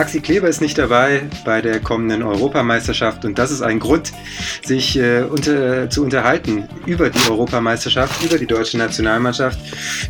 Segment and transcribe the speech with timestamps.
[0.00, 4.14] Maxi Kleber ist nicht dabei bei der kommenden Europameisterschaft und das ist ein Grund,
[4.62, 9.58] sich äh, unter, zu unterhalten über die Europameisterschaft, über die deutsche Nationalmannschaft,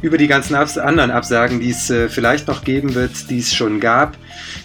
[0.01, 3.53] über die ganzen Abs anderen Absagen, die es äh, vielleicht noch geben wird, die es
[3.53, 4.17] schon gab.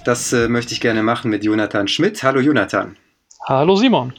[0.03, 2.21] Das äh, möchte ich gerne machen mit Jonathan Schmidt.
[2.21, 2.95] Hallo Jonathan.
[3.47, 4.13] Hallo Simon.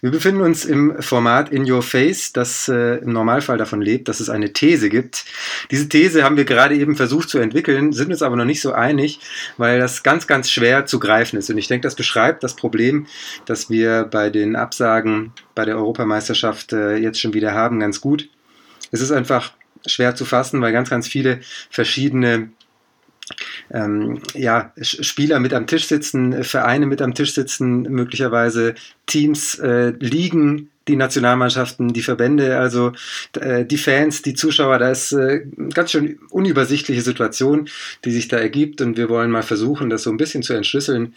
[0.00, 4.20] Wir befinden uns im Format In Your Face, das äh, im Normalfall davon lebt, dass
[4.20, 5.24] es eine These gibt.
[5.70, 8.72] Diese These haben wir gerade eben versucht zu entwickeln, sind uns aber noch nicht so
[8.72, 9.20] einig,
[9.56, 11.50] weil das ganz, ganz schwer zu greifen ist.
[11.50, 13.06] Und ich denke, das beschreibt das Problem,
[13.46, 18.28] das wir bei den Absagen bei der Europameisterschaft äh, jetzt schon wieder haben, ganz gut.
[18.90, 19.52] Es ist einfach
[19.86, 22.50] schwer zu fassen, weil ganz, ganz viele verschiedene
[23.70, 28.74] ähm, ja, Spieler mit am Tisch sitzen, Vereine mit am Tisch sitzen, möglicherweise
[29.06, 32.92] Teams, äh, Ligen, die Nationalmannschaften, die Verbände, also
[33.40, 37.68] äh, die Fans, die Zuschauer, da ist äh, ganz schön unübersichtliche Situation,
[38.04, 41.14] die sich da ergibt und wir wollen mal versuchen, das so ein bisschen zu entschlüsseln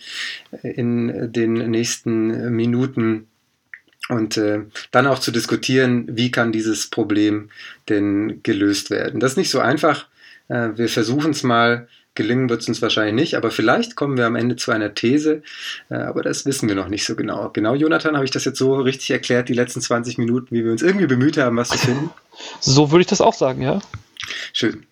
[0.64, 3.28] in den nächsten Minuten
[4.10, 4.62] und äh,
[4.92, 7.50] dann auch zu diskutieren, wie kann dieses Problem
[7.90, 9.20] denn gelöst werden.
[9.20, 10.08] Das ist nicht so einfach.
[10.50, 14.26] Äh, wir versuchen es mal Gelingen wird es uns wahrscheinlich nicht, aber vielleicht kommen wir
[14.26, 15.44] am Ende zu einer These,
[15.90, 17.50] äh, aber das wissen wir noch nicht so genau.
[17.50, 20.72] Genau, Jonathan, habe ich das jetzt so richtig erklärt, die letzten 20 Minuten, wie wir
[20.72, 22.10] uns irgendwie bemüht haben, was zu finden?
[22.60, 23.82] So würde ich das auch sagen, ja.
[24.54, 24.86] Schön.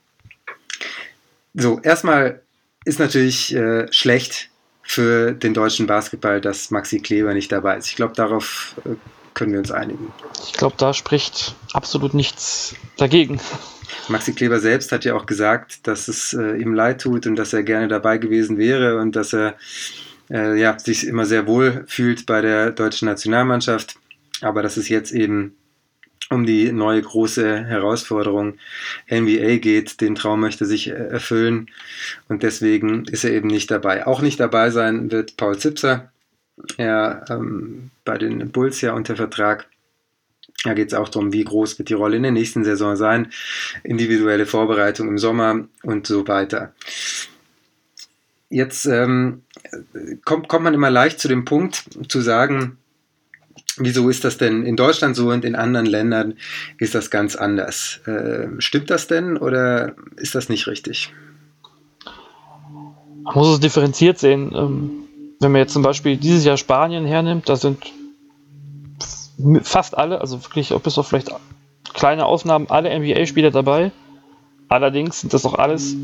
[1.54, 2.42] So, erstmal
[2.86, 4.50] ist natürlich äh, schlecht
[4.82, 7.88] für den deutschen Basketball, dass Maxi Kleber nicht dabei ist.
[7.88, 8.96] Ich glaube, darauf äh,
[9.36, 10.12] können wir uns einigen.
[10.44, 13.40] Ich glaube, da spricht absolut nichts dagegen.
[14.08, 17.54] Maxi Kleber selbst hat ja auch gesagt, dass es äh, ihm leid tut und dass
[17.54, 19.56] er gerne dabei gewesen wäre und dass er
[20.30, 23.96] äh, ja, sich immer sehr wohl fühlt bei der deutschen Nationalmannschaft,
[24.42, 25.56] aber dass es jetzt eben
[26.30, 28.58] um die neue große Herausforderung
[29.12, 30.02] NBA geht.
[30.02, 31.70] Den Traum möchte sich erfüllen
[32.28, 34.08] und deswegen ist er eben nicht dabei.
[34.08, 36.12] Auch nicht dabei sein wird Paul Zipser.
[36.78, 39.68] Er ähm, bei den Bulls ja unter Vertrag
[40.66, 43.32] da geht es auch darum, wie groß wird die Rolle in der nächsten Saison sein,
[43.84, 46.74] individuelle Vorbereitung im Sommer und so weiter.
[48.50, 49.44] Jetzt ähm,
[50.24, 52.78] kommt, kommt man immer leicht zu dem Punkt zu sagen,
[53.78, 56.36] wieso ist das denn in Deutschland so und in anderen Ländern
[56.80, 58.00] ist das ganz anders?
[58.06, 61.14] Äh, stimmt das denn oder ist das nicht richtig?
[63.24, 64.52] Man muss es differenziert sehen.
[64.56, 64.92] Ähm,
[65.40, 67.92] wenn man jetzt zum Beispiel dieses Jahr Spanien hernimmt, da sind
[69.64, 71.32] fast alle, also wirklich bis auf vielleicht
[71.94, 73.92] kleine Ausnahmen, alle NBA-Spieler dabei.
[74.68, 75.96] Allerdings sind das auch alles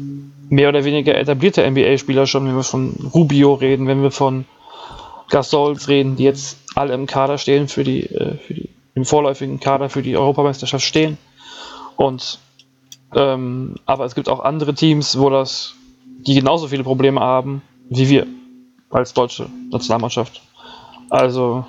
[0.50, 4.46] mehr oder weniger etablierte NBA-Spieler schon, wenn wir von Rubio reden, wenn wir von
[5.30, 9.60] Gasols reden, die jetzt alle im Kader stehen für die, äh, für die im vorläufigen
[9.60, 11.18] Kader für die Europameisterschaft stehen.
[11.96, 12.40] Und
[13.16, 15.74] ähm, aber es gibt auch andere Teams, wo das,
[16.28, 18.26] die genauso viele Probleme haben wie wir
[18.90, 20.42] als deutsche Nationalmannschaft.
[21.10, 21.66] Also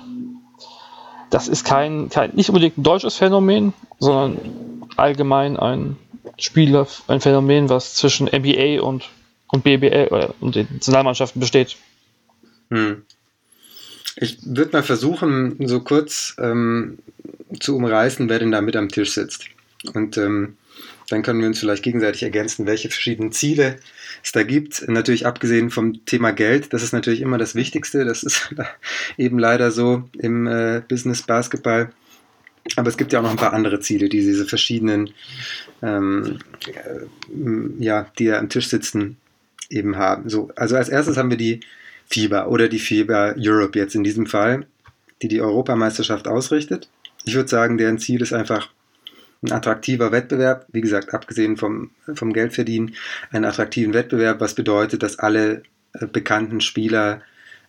[1.33, 4.37] das ist kein, kein nicht unbedingt ein deutsches Phänomen, sondern
[4.97, 5.97] allgemein ein
[6.37, 9.09] Spieler, ein Phänomen, was zwischen NBA und,
[9.47, 11.75] und BBL äh, und den Nationalmannschaften besteht.
[12.69, 13.03] Hm.
[14.15, 16.99] Ich würde mal versuchen, so kurz ähm,
[17.59, 19.45] zu umreißen, wer denn da mit am Tisch sitzt.
[19.93, 20.55] Und ähm,
[21.09, 23.77] dann können wir uns vielleicht gegenseitig ergänzen, welche verschiedenen Ziele
[24.23, 24.87] es da gibt.
[24.87, 28.05] Natürlich abgesehen vom Thema Geld, das ist natürlich immer das Wichtigste.
[28.05, 28.53] Das ist
[29.17, 31.91] eben leider so im äh, Business Basketball.
[32.77, 35.09] Aber es gibt ja auch noch ein paar andere Ziele, die diese verschiedenen,
[35.81, 39.17] ähm, äh, ja, die da am Tisch sitzen,
[39.69, 40.29] eben haben.
[40.29, 41.59] So, also als erstes haben wir die
[42.09, 44.65] FIBA oder die FIBA Europe jetzt in diesem Fall,
[45.21, 46.89] die die Europameisterschaft ausrichtet.
[47.25, 48.69] Ich würde sagen, deren Ziel ist einfach
[49.43, 52.95] ein attraktiver Wettbewerb, wie gesagt, abgesehen vom, vom Geldverdienen,
[53.31, 57.21] einen attraktiven Wettbewerb, was bedeutet, dass alle äh, bekannten Spieler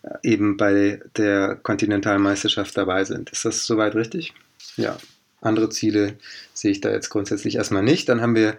[0.03, 3.29] äh, eben bei der Kontinentalmeisterschaft dabei sind.
[3.29, 4.33] Ist das soweit richtig?
[4.77, 4.97] Ja.
[5.41, 6.15] Andere Ziele
[6.53, 8.09] sehe ich da jetzt grundsätzlich erstmal nicht.
[8.09, 8.57] Dann haben wir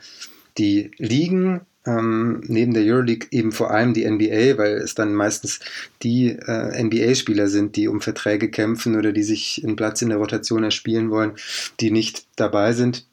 [0.59, 5.61] die Ligen, ähm, neben der Euroleague eben vor allem die NBA, weil es dann meistens
[6.03, 10.19] die äh, NBA-Spieler sind, die um Verträge kämpfen oder die sich einen Platz in der
[10.19, 11.33] Rotation erspielen wollen,
[11.81, 13.07] die nicht dabei sind.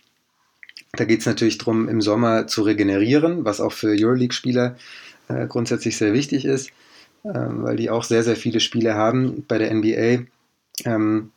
[0.93, 4.75] Da geht es natürlich darum, im Sommer zu regenerieren, was auch für Euroleague-Spieler
[5.27, 6.69] äh, grundsätzlich sehr wichtig ist,
[7.23, 9.43] äh, weil die auch sehr, sehr viele Spiele haben.
[9.47, 10.25] Bei der NBA
[10.85, 11.31] ähm,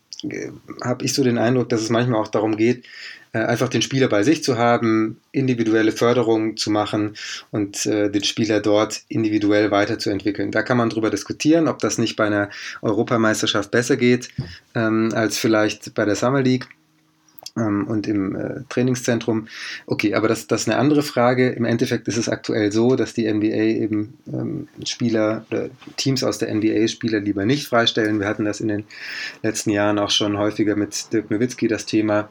[0.82, 2.84] habe ich so den Eindruck, dass es manchmal auch darum geht,
[3.25, 7.14] äh, einfach den Spieler bei sich zu haben, individuelle Förderung zu machen
[7.50, 10.50] und äh, den Spieler dort individuell weiterzuentwickeln.
[10.50, 12.50] Da kann man darüber diskutieren, ob das nicht bei einer
[12.82, 14.28] Europameisterschaft besser geht
[14.74, 16.68] ähm, als vielleicht bei der Summer League.
[17.56, 19.48] ähm, und im äh, Trainingszentrum.
[19.86, 21.50] Okay, aber das, das ist eine andere Frage.
[21.50, 26.38] Im Endeffekt ist es aktuell so, dass die NBA eben ähm, Spieler oder Teams aus
[26.38, 28.20] der NBA Spieler lieber nicht freistellen.
[28.20, 28.84] Wir hatten das in den
[29.42, 32.28] letzten Jahren auch schon häufiger mit Dirk Nowitzki das Thema.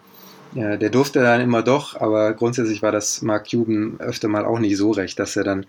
[0.56, 4.58] Ja, der durfte dann immer doch, aber grundsätzlich war das Mark Cuban öfter mal auch
[4.58, 5.66] nicht so recht, dass er dann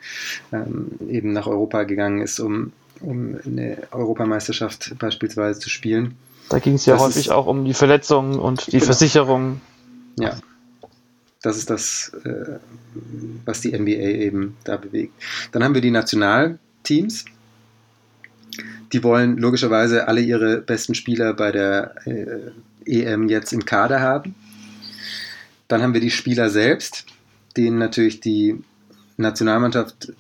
[0.52, 6.16] ähm, eben nach Europa gegangen ist, um, um eine Europameisterschaft beispielsweise zu spielen.
[6.50, 8.84] Da ging es ja das häufig ist, auch um die Verletzungen und die genau.
[8.84, 9.60] Versicherung.
[10.20, 10.36] Ja,
[11.42, 12.58] das ist das, äh,
[13.44, 15.14] was die NBA eben da bewegt.
[15.50, 17.24] Dann haben wir die Nationalteams.
[18.92, 22.52] Die wollen logischerweise alle ihre besten Spieler bei der äh,
[22.84, 24.36] EM jetzt im Kader haben.
[25.68, 27.06] Dann haben wir die Spieler selbst,
[27.56, 28.62] denen natürlich die
[29.16, 30.12] Nationalmannschaft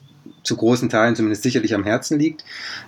[0.42, 2.44] zu großen Teilen zumindest sicherlich am Herzen liegt.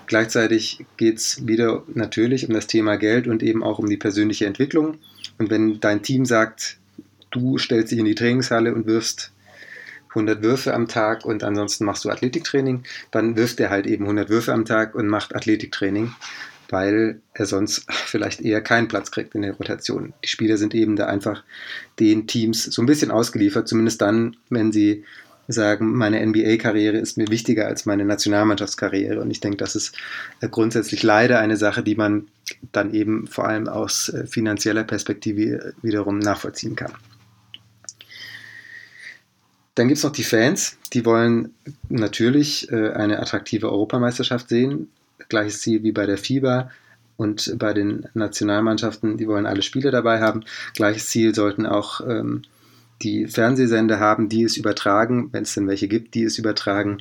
[0.07, 4.47] Gleichzeitig geht es wieder natürlich um das Thema Geld und eben auch um die persönliche
[4.47, 4.99] Entwicklung.
[5.39, 6.79] Und wenn dein Team sagt,
[7.31, 9.33] du stellst dich in die Trainingshalle und wirfst
[10.11, 14.31] 100 Würfe am Tag und ansonsten machst du Athletiktraining, dann wirft er halt eben 100
[14.31, 16.15] Würfe am Tag und macht Athletiktraining,
[16.71, 20.13] weil er sonst vielleicht eher keinen Platz kriegt in der Rotation.
[20.25, 21.45] Die Spieler sind eben da einfach
[21.99, 25.05] den Teams so ein bisschen ausgeliefert, zumindest dann, wenn sie
[25.49, 29.21] sagen, meine NBA-Karriere ist mir wichtiger als meine Nationalmannschaftskarriere.
[29.21, 29.97] Und ich denke, das ist
[30.41, 32.29] äh, grundsätzlich leider eine Sache, die man
[32.73, 36.93] dann eben vor allem aus äh, finanzieller Perspektive wiederum nachvollziehen kann.
[39.75, 41.55] Dann gibt es noch die Fans, die wollen
[41.89, 44.89] natürlich äh, eine attraktive Europameisterschaft sehen.
[45.29, 46.71] Gleiches Ziel wie bei der FIBA
[47.17, 50.45] und bei den Nationalmannschaften, die wollen alle Spiele dabei haben.
[50.75, 52.43] Gleiches Ziel sollten auch ähm,
[53.03, 56.99] die Fernsehsender haben, die es übertragen, wenn es denn welche gibt, die es übertragen.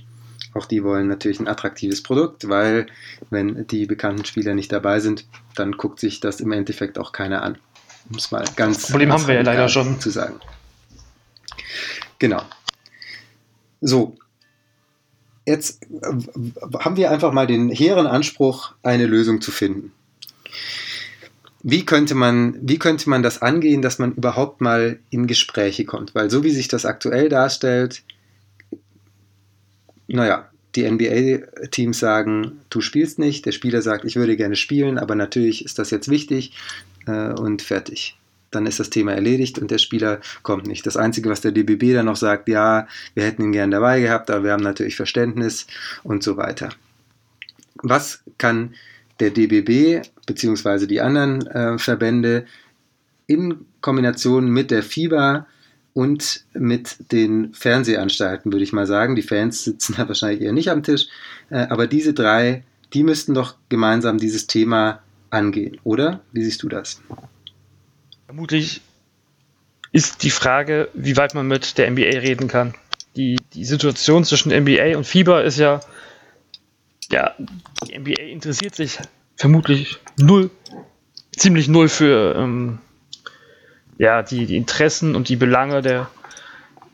[0.54, 2.88] Auch die wollen natürlich ein attraktives Produkt, weil
[3.30, 5.26] wenn die bekannten Spieler nicht dabei sind,
[5.56, 7.58] dann guckt sich das im Endeffekt auch keiner an.
[8.10, 10.40] Um es mal ganz das Problem haben wir ja leider schon zu sagen.
[12.20, 12.42] Genau.
[13.82, 14.18] So.
[15.48, 15.80] Jetzt
[16.80, 19.92] haben wir einfach mal den hehren Anspruch, eine Lösung zu finden
[21.70, 26.16] wie könnte man, wie könnte man das angehen, dass man überhaupt mal in Gespräche kommt?
[26.16, 28.04] Weil so wie sich das aktuell darstellt,
[30.08, 35.16] naja, die NBA-Teams sagen, du spielst nicht, der Spieler sagt, ich würde gerne spielen, aber
[35.16, 36.54] natürlich ist das jetzt wichtig
[37.06, 38.18] äh, und fertig.
[38.52, 40.86] Dann ist das Thema erledigt und der Spieler kommt nicht.
[40.86, 44.30] Das Einzige, was der DBB dann noch sagt, ja, wir hätten ihn gern dabei gehabt,
[44.30, 45.68] aber wir haben natürlich Verständnis
[46.04, 46.70] und so weiter.
[47.84, 48.74] Was kann
[49.20, 50.86] der DBB bzw.
[50.86, 52.46] die anderen äh, Verbände
[53.26, 55.48] in Kombination mit der FIBA
[55.94, 59.16] und mit den Fernsehanstalten, würde ich mal sagen.
[59.16, 61.08] Die Fans sitzen da wahrscheinlich eher nicht am Tisch,
[61.50, 62.64] äh, aber diese drei,
[62.94, 66.22] die müssten doch gemeinsam dieses Thema angehen, oder?
[66.32, 67.02] Wie siehst du das?
[68.28, 68.82] Vermutlich
[69.92, 72.76] ist die Frage, wie weit man mit der NBA reden kann.
[73.16, 75.80] Die, die Situation zwischen NBA und FIBA ist ja
[77.12, 78.98] ja, die NBA interessiert sich
[79.36, 80.50] vermutlich null,
[81.36, 82.80] ziemlich null für ähm,
[83.98, 86.10] ja, die, die Interessen und die Belange der,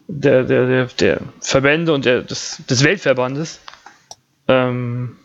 [0.07, 3.59] der, der, der, der Verbände und der, des, des Weltverbandes.
[4.47, 5.17] Ähm,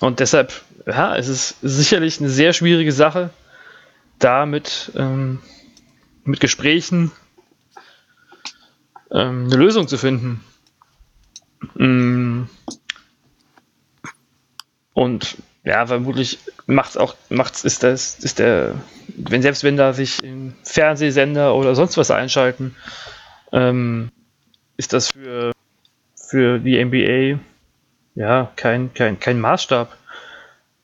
[0.00, 0.52] und deshalb,
[0.86, 3.30] ja, es ist sicherlich eine sehr schwierige Sache,
[4.24, 5.40] da mit, ähm,
[6.24, 7.10] mit Gesprächen
[9.10, 10.44] ähm, eine Lösung zu finden.
[11.74, 12.44] Mm.
[14.92, 18.74] Und ja, vermutlich macht's auch, macht's, ist das, ist der,
[19.08, 20.18] wenn selbst wenn da sich
[20.62, 22.74] Fernsehsender oder sonst was einschalten,
[23.52, 24.10] ähm,
[24.76, 25.52] ist das für,
[26.16, 27.40] für die NBA
[28.14, 29.96] ja kein, kein, kein Maßstab.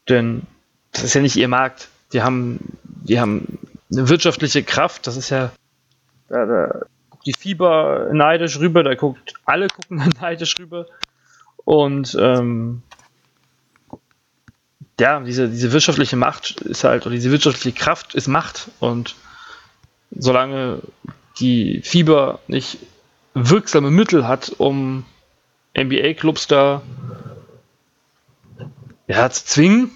[0.08, 0.42] Denn
[0.92, 1.88] das ist ja nicht ihr Markt.
[2.12, 2.78] Die haben,
[3.08, 3.58] die haben
[3.90, 5.52] eine wirtschaftliche Kraft, das ist ja,
[6.28, 10.86] da, da guckt die Fieber neidisch rüber, da guckt, alle gucken neidisch rüber.
[11.64, 12.82] Und ähm,
[14.98, 19.14] ja, diese, diese wirtschaftliche Macht ist halt, oder diese wirtschaftliche Kraft ist Macht und
[20.10, 20.80] solange
[21.38, 22.78] die Fieber nicht
[23.34, 25.04] wirksame Mittel hat, um
[25.76, 26.82] NBA-Clubs da
[29.06, 29.90] ja, zu zwingen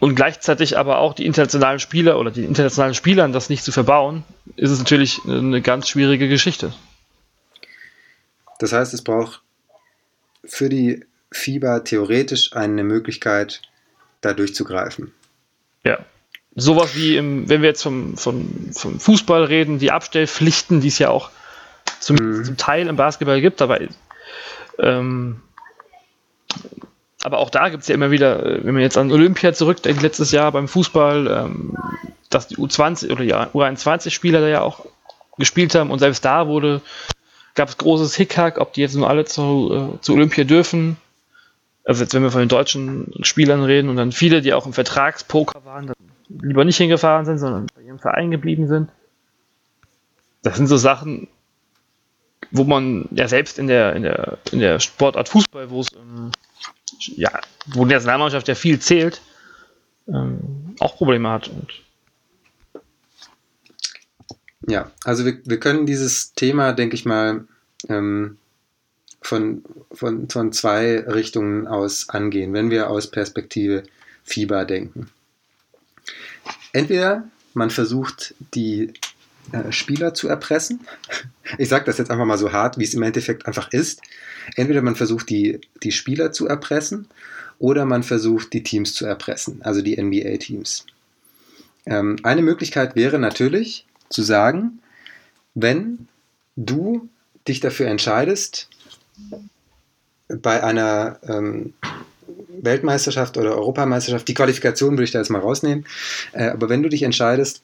[0.00, 4.24] und gleichzeitig aber auch die internationalen Spieler oder die internationalen Spielern das nicht zu verbauen,
[4.56, 6.72] ist es natürlich eine ganz schwierige Geschichte.
[8.58, 9.42] Das heißt, es braucht
[10.44, 13.62] für die Fieber theoretisch eine Möglichkeit,
[14.20, 15.12] da durchzugreifen.
[15.84, 15.98] Ja.
[16.54, 20.98] Sowas wie, im, wenn wir jetzt vom, vom, vom Fußball reden, die Abstellpflichten, die es
[20.98, 21.30] ja auch
[22.00, 22.44] zum, mhm.
[22.44, 23.80] zum Teil im Basketball gibt, aber
[24.78, 25.42] ähm,
[27.26, 30.00] aber auch da gibt es ja immer wieder, äh, wenn man jetzt an Olympia zurückdenkt,
[30.00, 31.76] letztes Jahr beim Fußball, ähm,
[32.30, 34.86] dass die U20 oder ja, U21-Spieler da ja auch
[35.36, 36.82] gespielt haben und selbst da wurde,
[37.56, 40.98] gab es großes Hickhack, ob die jetzt nur alle zu, äh, zu Olympia dürfen.
[41.84, 44.72] Also jetzt, wenn wir von den deutschen Spielern reden und dann viele, die auch im
[44.72, 45.96] Vertragspoker waren, dann
[46.28, 48.88] lieber nicht hingefahren sind, sondern bei ihrem Verein geblieben sind.
[50.44, 51.26] Das sind so Sachen,
[52.52, 56.30] wo man ja selbst in der, in der, in der Sportart Fußball, wo es ähm,
[57.00, 57.30] ja,
[57.66, 59.20] wo die Nationalmannschaft ja viel zählt,
[60.08, 61.50] ähm, auch Probleme hat.
[64.68, 67.46] Ja, also wir, wir können dieses Thema, denke ich mal,
[67.88, 68.38] ähm,
[69.22, 73.82] von, von, von zwei Richtungen aus angehen, wenn wir aus Perspektive
[74.24, 75.08] Fieber denken.
[76.72, 77.24] Entweder
[77.54, 78.92] man versucht, die
[79.70, 80.80] Spieler zu erpressen.
[81.58, 84.02] Ich sage das jetzt einfach mal so hart, wie es im Endeffekt einfach ist.
[84.54, 87.08] Entweder man versucht, die, die Spieler zu erpressen
[87.58, 90.86] oder man versucht, die Teams zu erpressen, also die NBA-Teams.
[91.86, 94.80] Ähm, eine Möglichkeit wäre natürlich zu sagen,
[95.54, 96.08] wenn
[96.56, 97.08] du
[97.48, 98.68] dich dafür entscheidest,
[100.28, 101.72] bei einer ähm,
[102.60, 105.86] Weltmeisterschaft oder Europameisterschaft, die Qualifikation würde ich da jetzt mal rausnehmen,
[106.32, 107.62] äh, aber wenn du dich entscheidest,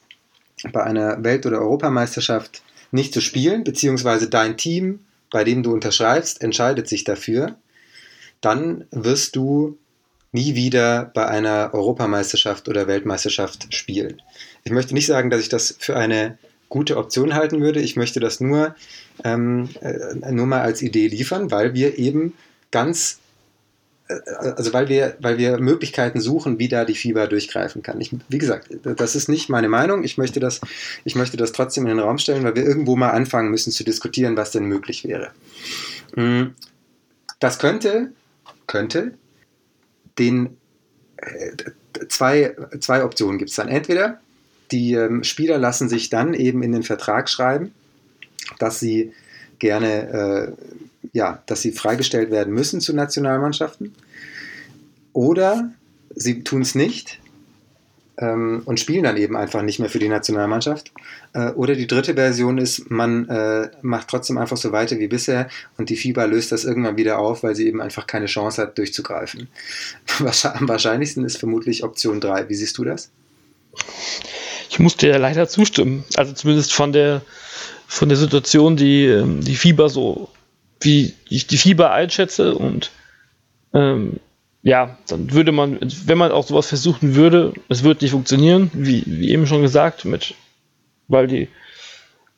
[0.72, 6.42] bei einer Welt- oder Europameisterschaft nicht zu spielen, beziehungsweise dein Team, bei dem du unterschreibst,
[6.42, 7.56] entscheidet sich dafür,
[8.40, 9.78] dann wirst du
[10.32, 14.20] nie wieder bei einer Europameisterschaft oder Weltmeisterschaft spielen.
[14.64, 17.80] Ich möchte nicht sagen, dass ich das für eine gute Option halten würde.
[17.80, 18.74] Ich möchte das nur,
[19.24, 22.32] ähm, äh, nur mal als Idee liefern, weil wir eben
[22.70, 23.18] ganz
[24.56, 28.00] also weil wir, weil wir Möglichkeiten suchen, wie da die Fieber durchgreifen kann.
[28.00, 30.04] Ich, wie gesagt, das ist nicht meine Meinung.
[30.04, 30.60] Ich möchte, das,
[31.04, 33.84] ich möchte das trotzdem in den Raum stellen, weil wir irgendwo mal anfangen müssen zu
[33.84, 35.30] diskutieren, was denn möglich wäre.
[36.14, 36.54] Hm,
[37.40, 38.12] das könnte,
[38.66, 39.14] könnte
[40.18, 40.56] den
[41.16, 43.68] äh, zwei, zwei Optionen gibt es dann.
[43.68, 44.20] Entweder
[44.70, 47.72] die ähm, Spieler lassen sich dann eben in den Vertrag schreiben,
[48.58, 49.12] dass sie
[49.58, 53.94] gerne äh, ja, dass sie freigestellt werden müssen zu Nationalmannschaften.
[55.12, 55.72] Oder
[56.14, 57.20] sie tun es nicht
[58.18, 60.92] ähm, und spielen dann eben einfach nicht mehr für die Nationalmannschaft.
[61.32, 65.48] Äh, oder die dritte Version ist, man äh, macht trotzdem einfach so weiter wie bisher
[65.78, 68.78] und die FIBA löst das irgendwann wieder auf, weil sie eben einfach keine Chance hat,
[68.78, 69.48] durchzugreifen.
[70.18, 72.48] Am wahrscheinlichsten ist vermutlich Option 3.
[72.48, 73.10] Wie siehst du das?
[74.70, 76.04] Ich muss dir leider zustimmen.
[76.16, 77.22] Also zumindest von der,
[77.86, 80.28] von der Situation, die ähm, die FIBA so
[80.84, 82.90] wie ich die Fieber einschätze und
[83.74, 84.20] ähm,
[84.62, 89.02] ja, dann würde man, wenn man auch sowas versuchen würde, es wird nicht funktionieren, wie,
[89.06, 90.34] wie eben schon gesagt, mit,
[91.08, 91.48] weil die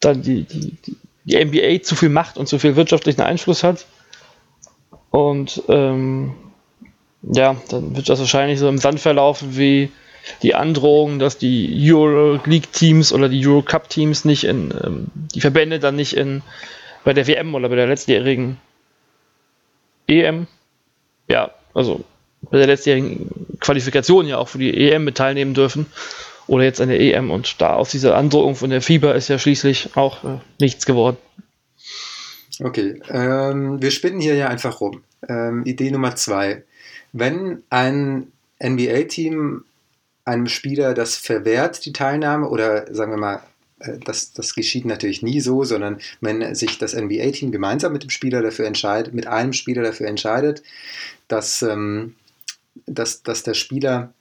[0.00, 0.76] dann die, die,
[1.24, 3.86] die NBA zu viel Macht und zu viel wirtschaftlichen Einfluss hat.
[5.10, 6.34] Und ähm,
[7.22, 9.90] ja, dann wird das wahrscheinlich so im Sand verlaufen wie
[10.42, 15.06] die Androhung, dass die Euro League Teams oder die Euro Cup Teams nicht in ähm,
[15.34, 16.42] die Verbände dann nicht in
[17.04, 18.58] bei der WM oder bei der letztjährigen
[20.06, 20.46] EM,
[21.28, 22.04] ja, also
[22.50, 23.30] bei der letztjährigen
[23.61, 25.87] Qualifikation ja auch für die EM mit teilnehmen dürfen
[26.46, 29.38] oder jetzt an der EM und da aus dieser Androhung von der Fieber ist ja
[29.38, 31.16] schließlich auch äh, nichts geworden.
[32.62, 35.02] Okay, ähm, wir spinnen hier ja einfach rum.
[35.28, 36.62] Ähm, Idee Nummer zwei.
[37.12, 38.32] Wenn ein
[38.62, 39.64] NBA-Team
[40.25, 43.42] einem Spieler das verwehrt, die Teilnahme, oder sagen wir mal,
[44.05, 48.43] das, das geschieht natürlich nie so, sondern wenn sich das NBA-Team gemeinsam mit dem Spieler
[48.43, 50.62] dafür entscheidet, mit einem Spieler dafür entscheidet,
[51.29, 52.14] dass, ähm,
[52.87, 54.12] dass, dass der Spieler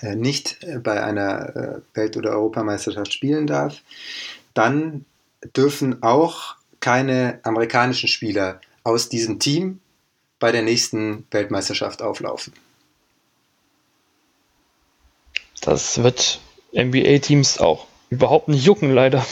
[0.00, 3.82] äh, nicht bei einer äh, Welt- oder Europameisterschaft spielen darf,
[4.54, 5.04] dann
[5.56, 9.80] dürfen auch keine amerikanischen Spieler aus diesem Team
[10.38, 12.52] bei der nächsten Weltmeisterschaft auflaufen.
[15.60, 16.40] Das wird
[16.74, 19.24] NBA-Teams auch überhaupt nicht jucken, leider.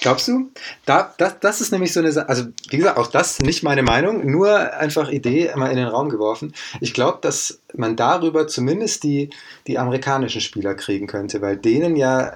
[0.00, 0.50] Glaubst du?
[0.86, 3.82] Da, das, das ist nämlich so eine Sache, also wie gesagt, auch das nicht meine
[3.82, 6.54] Meinung, nur einfach Idee mal in den Raum geworfen.
[6.80, 9.28] Ich glaube, dass man darüber zumindest die,
[9.66, 12.34] die amerikanischen Spieler kriegen könnte, weil denen ja,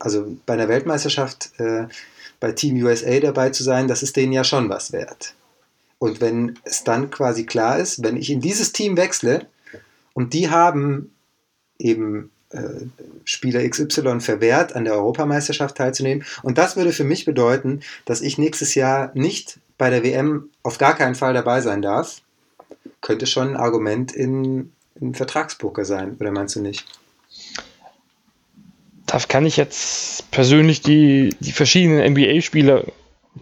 [0.00, 1.86] also bei einer Weltmeisterschaft äh,
[2.40, 5.34] bei Team USA dabei zu sein, das ist denen ja schon was wert.
[5.98, 9.46] Und wenn es dann quasi klar ist, wenn ich in dieses Team wechsle
[10.14, 11.14] und die haben
[11.78, 12.30] eben
[13.24, 16.24] Spieler XY verwehrt, an der Europameisterschaft teilzunehmen.
[16.42, 20.78] Und das würde für mich bedeuten, dass ich nächstes Jahr nicht bei der WM auf
[20.78, 22.20] gar keinen Fall dabei sein darf.
[23.00, 26.84] Könnte schon ein Argument in, in Vertragspoker sein, oder meinst du nicht?
[29.06, 32.84] Da kann ich jetzt persönlich die, die verschiedenen NBA-Spieler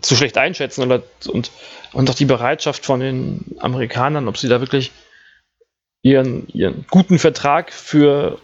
[0.00, 1.50] zu schlecht einschätzen oder, und,
[1.93, 4.93] und auch die Bereitschaft von den Amerikanern, ob sie da wirklich
[6.02, 8.38] ihren, ihren guten Vertrag für,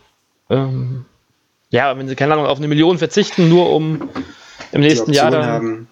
[0.50, 1.04] ähm,
[1.70, 4.08] ja, wenn sie keine Ahnung, auf eine Million verzichten, nur um
[4.72, 5.88] im nächsten Jahr dann haben,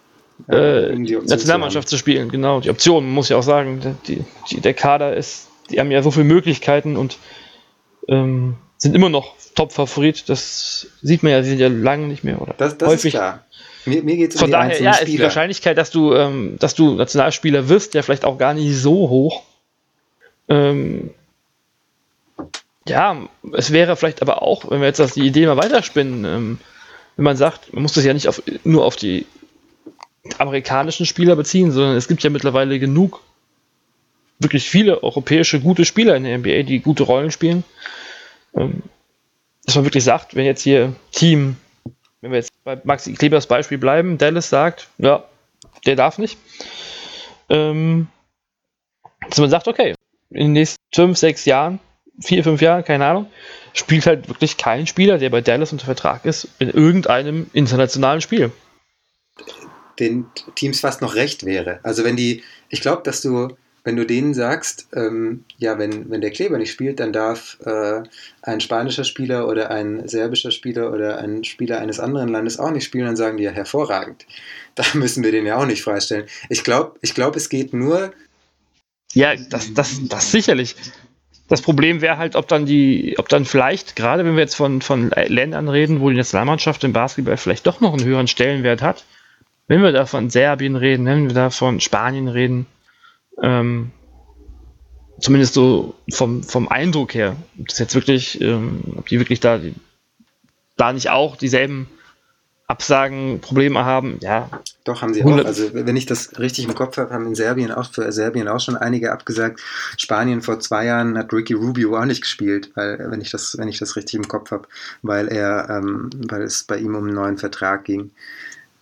[0.49, 2.29] äh, Nationalmannschaft zu, zu, spielen.
[2.29, 3.97] Genau, die Option, muss ich auch sagen.
[4.07, 7.19] Die, die, der Kader ist, die haben ja so viele Möglichkeiten und
[8.09, 10.29] ähm, sind immer noch Top-Favorit.
[10.29, 12.41] Das sieht man ja, sie sind ja lange nicht mehr.
[12.41, 13.15] Oder das, das häufig.
[13.15, 13.45] ist klar.
[13.87, 16.75] Mir, mir geht es um Von daher, ja, ist die Wahrscheinlichkeit, dass du, ähm, dass
[16.75, 19.43] du Nationalspieler wirst, ja vielleicht auch gar nicht so hoch.
[20.49, 21.11] Ähm,
[22.87, 26.59] ja, es wäre vielleicht aber auch, wenn wir jetzt das, die Idee mal weiterspinnen, ähm,
[27.17, 29.27] wenn man sagt, man muss das ja nicht auf, nur auf die
[30.39, 33.21] amerikanischen Spieler beziehen, sondern es gibt ja mittlerweile genug,
[34.39, 37.65] wirklich viele europäische gute Spieler in der NBA, die gute Rollen spielen.
[38.55, 38.83] Ähm,
[39.65, 41.57] dass man wirklich sagt, wenn jetzt hier Team,
[42.21, 45.25] wenn wir jetzt bei Maxi Klebers Beispiel bleiben, Dallas sagt, ja,
[45.87, 46.39] der darf nicht.
[47.49, 48.09] Ähm,
[49.29, 49.95] dass man sagt, okay,
[50.31, 51.81] in den nächsten fünf, sechs Jahren,
[52.21, 53.27] vier, fünf Jahren, keine Ahnung,
[53.73, 58.53] spielt halt wirklich kein Spieler, der bei Dallas unter Vertrag ist, in irgendeinem internationalen Spiel.
[59.99, 61.81] Den Teams fast noch recht wäre.
[61.83, 66.23] Also wenn die, ich glaube, dass du wenn du denen sagst, ähm, ja, wenn, wenn
[66.23, 68.03] der Kleber nicht spielt, dann darf äh,
[68.41, 72.85] ein spanischer Spieler oder ein serbischer Spieler oder ein Spieler eines anderen Landes auch nicht
[72.85, 74.27] spielen, dann sagen die ja hervorragend.
[74.77, 76.27] Da müssen wir den ja auch nicht freistellen.
[76.49, 78.13] Ich glaube, ich glaub, es geht nur.
[79.13, 80.75] Ja, das, das, das sicherlich.
[81.55, 84.83] Das Problem wäre halt, ob dann die, ob dann vielleicht, gerade wenn wir jetzt von,
[84.83, 89.05] von Ländern reden, wo die Nationalmannschaft im Basketball vielleicht doch noch einen höheren Stellenwert hat,
[89.69, 92.67] wenn wir da von Serbien reden, wenn wir da von Spanien reden,
[93.41, 93.93] ähm,
[95.21, 99.61] zumindest so vom, vom Eindruck her, ob das jetzt wirklich, ähm, ob die wirklich da,
[100.77, 101.87] da nicht auch dieselben
[102.67, 104.49] Absagen, Probleme haben, ja.
[104.85, 105.45] Doch, haben sie auch.
[105.45, 108.61] Also, wenn ich das richtig im Kopf habe, haben in Serbien auch, für Serbien auch
[108.61, 109.61] schon einige abgesagt.
[109.99, 113.69] Spanien vor zwei Jahren hat Ricky Rubio auch nicht gespielt, weil, wenn ich das, wenn
[113.69, 114.67] ich das richtig im Kopf habe,
[115.03, 118.13] weil er, ähm, weil es bei ihm um einen neuen Vertrag ging.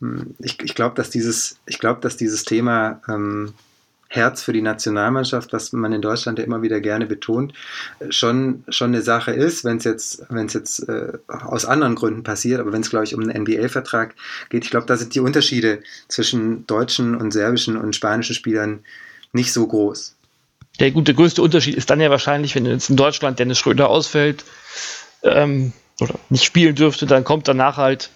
[0.00, 3.52] Hm, ich, ich glaube, dass dieses, ich glaube, dass dieses Thema, ähm,
[4.14, 7.54] Herz für die Nationalmannschaft, was man in Deutschland ja immer wieder gerne betont,
[8.10, 12.22] schon, schon eine Sache ist, wenn es jetzt, wenn es jetzt äh, aus anderen Gründen
[12.22, 14.14] passiert, aber wenn es, glaube ich, um einen NBA-Vertrag
[14.50, 18.80] geht, ich glaube, da sind die Unterschiede zwischen deutschen und serbischen und spanischen Spielern
[19.32, 20.14] nicht so groß.
[20.78, 23.88] Der, gut, der größte Unterschied ist dann ja wahrscheinlich, wenn jetzt in Deutschland Dennis Schröder
[23.88, 24.44] ausfällt
[25.22, 28.10] ähm, oder nicht spielen dürfte, dann kommt danach halt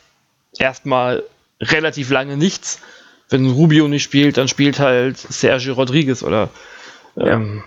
[0.58, 1.22] erstmal
[1.58, 2.80] relativ lange nichts
[3.28, 6.50] wenn Rubio nicht spielt, dann spielt halt Sergio Rodriguez oder
[7.16, 7.62] ähm,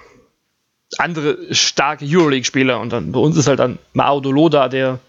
[0.91, 1.03] ja.
[1.03, 2.79] andere starke Euroleague-Spieler.
[2.79, 4.99] Und dann bei uns ist halt dann Mao Doloda, der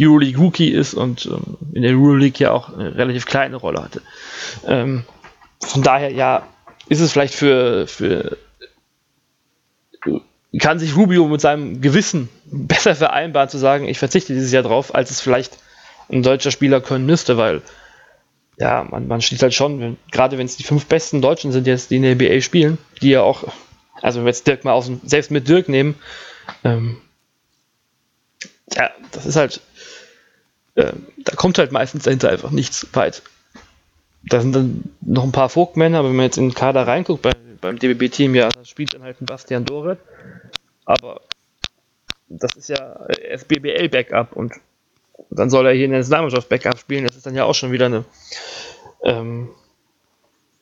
[0.00, 4.00] Euroleague-Rookie ist und ähm, in der Euroleague ja auch eine relativ kleine Rolle hatte.
[4.66, 5.04] Ähm,
[5.60, 6.46] von daher, ja,
[6.88, 8.38] ist es vielleicht für, für
[10.58, 14.94] kann sich Rubio mit seinem Gewissen besser vereinbaren zu sagen, ich verzichte dieses Jahr drauf,
[14.94, 15.58] als es vielleicht
[16.10, 17.62] ein deutscher Spieler können müsste, weil
[18.60, 21.66] ja, man, man steht halt schon, wenn, gerade wenn es die fünf besten Deutschen sind
[21.66, 23.44] jetzt, die in der NBA spielen, die ja auch,
[24.02, 25.94] also wenn wir jetzt Dirk mal aus dem, selbst mit Dirk nehmen,
[26.62, 26.98] ähm,
[28.74, 29.62] ja, das ist halt,
[30.74, 33.22] äh, da kommt halt meistens dahinter einfach nichts weit.
[34.24, 37.22] Da sind dann noch ein paar Vogtmänner, aber wenn man jetzt in den Kader reinguckt,
[37.22, 39.96] bei, beim DBB-Team, ja, da spielt dann halt ein Bastian Dore,
[40.84, 41.22] aber
[42.28, 44.52] das ist ja SBBL-Backup und
[45.30, 47.06] dann soll er hier in der Nationalmannschaft Backup spielen.
[47.06, 48.04] Das ist dann ja auch schon wieder eine,
[49.04, 49.48] ähm,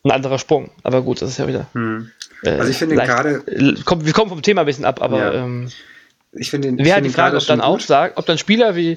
[0.04, 0.70] ein anderer Sprung.
[0.82, 1.66] Aber gut, das ist ja wieder.
[1.72, 2.10] Hm.
[2.42, 3.42] Äh, also ich finde gerade.
[3.84, 5.44] Komm, wir kommen vom Thema ein bisschen ab, aber ja.
[5.44, 5.70] ähm,
[6.32, 8.96] ich finde wäre halt die Frage, ob dann auch sagt, ob dann Spieler wie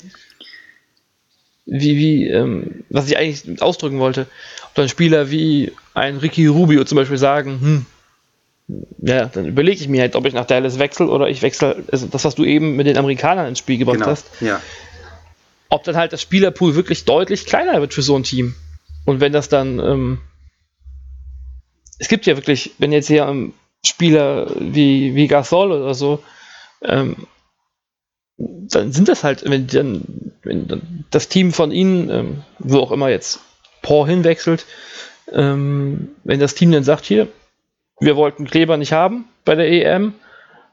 [1.65, 4.27] wie, wie ähm, was ich eigentlich ausdrücken wollte,
[4.65, 7.85] ob dann Spieler wie ein Ricky Rubio zum Beispiel sagen,
[8.67, 11.83] hm, ja, dann überlege ich mir halt, ob ich nach Dallas wechsle oder ich wechsle,
[11.89, 14.27] also das, was du eben mit den Amerikanern ins Spiel gebracht genau, hast.
[14.41, 14.59] Ja
[15.71, 18.55] ob dann halt das Spielerpool wirklich deutlich kleiner wird für so ein Team.
[19.05, 20.19] Und wenn das dann, ähm,
[21.97, 23.53] es gibt ja wirklich, wenn jetzt hier ähm,
[23.83, 26.21] Spieler wie, wie Gasol oder so,
[26.83, 27.15] ähm,
[28.37, 32.91] dann sind das halt, wenn, dann, wenn dann das Team von ihnen, ähm, wo auch
[32.91, 33.39] immer jetzt
[33.81, 34.65] Paul hinwechselt,
[35.31, 37.29] ähm, wenn das Team dann sagt, hier,
[37.99, 40.15] wir wollten Kleber nicht haben bei der EM,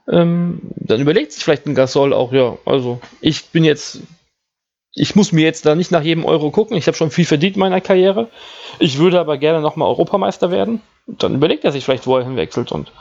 [0.09, 4.01] ähm, dann überlegt sich vielleicht ein Gasol auch, ja, also ich bin jetzt
[4.93, 6.75] ich muss mir jetzt da nicht nach jedem Euro gucken.
[6.75, 8.29] Ich habe schon viel verdient in meiner Karriere.
[8.79, 10.81] Ich würde aber gerne nochmal Europameister werden.
[11.07, 12.71] Dann überlegt er sich vielleicht, wo er hinwechselt.
[12.71, 12.91] Und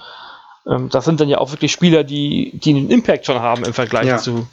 [0.66, 3.72] ähm, das sind dann ja auch wirklich Spieler, die, die einen Impact schon haben im
[3.72, 4.18] Vergleich ja.
[4.18, 4.46] zu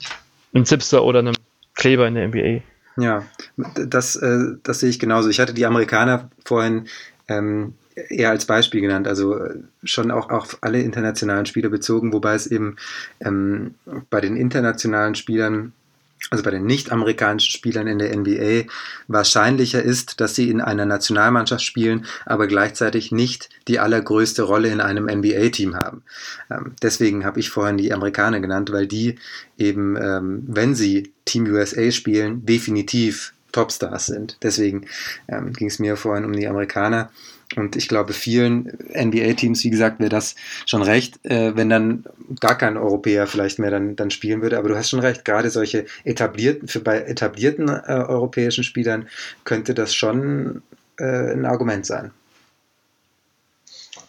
[0.54, 1.34] einem Zipster oder einem
[1.74, 2.62] Kleber in der NBA.
[2.98, 3.24] Ja,
[3.56, 5.28] das, äh, das sehe ich genauso.
[5.28, 6.86] Ich hatte die Amerikaner vorhin
[7.28, 12.34] ähm, eher als Beispiel genannt, also äh, schon auch auf alle internationalen Spieler bezogen, wobei
[12.34, 12.76] es eben
[13.20, 13.74] ähm,
[14.08, 15.72] bei den internationalen Spielern
[16.30, 18.68] also bei den nicht-amerikanischen Spielern in der NBA,
[19.06, 24.80] wahrscheinlicher ist, dass sie in einer Nationalmannschaft spielen, aber gleichzeitig nicht die allergrößte Rolle in
[24.80, 26.02] einem NBA-Team haben.
[26.50, 29.18] Ähm, deswegen habe ich vorhin die Amerikaner genannt, weil die
[29.56, 34.36] eben, ähm, wenn sie Team USA spielen, definitiv Topstars sind.
[34.42, 34.86] Deswegen
[35.28, 37.10] ähm, ging es mir vorhin um die Amerikaner.
[37.54, 40.34] Und ich glaube, vielen NBA-Teams, wie gesagt, wäre das
[40.66, 42.04] schon recht, äh, wenn dann
[42.40, 44.58] gar kein Europäer vielleicht mehr dann, dann spielen würde.
[44.58, 49.08] Aber du hast schon recht, gerade solche etablierten, für bei etablierten äh, europäischen Spielern
[49.44, 50.62] könnte das schon
[50.98, 52.10] äh, ein Argument sein.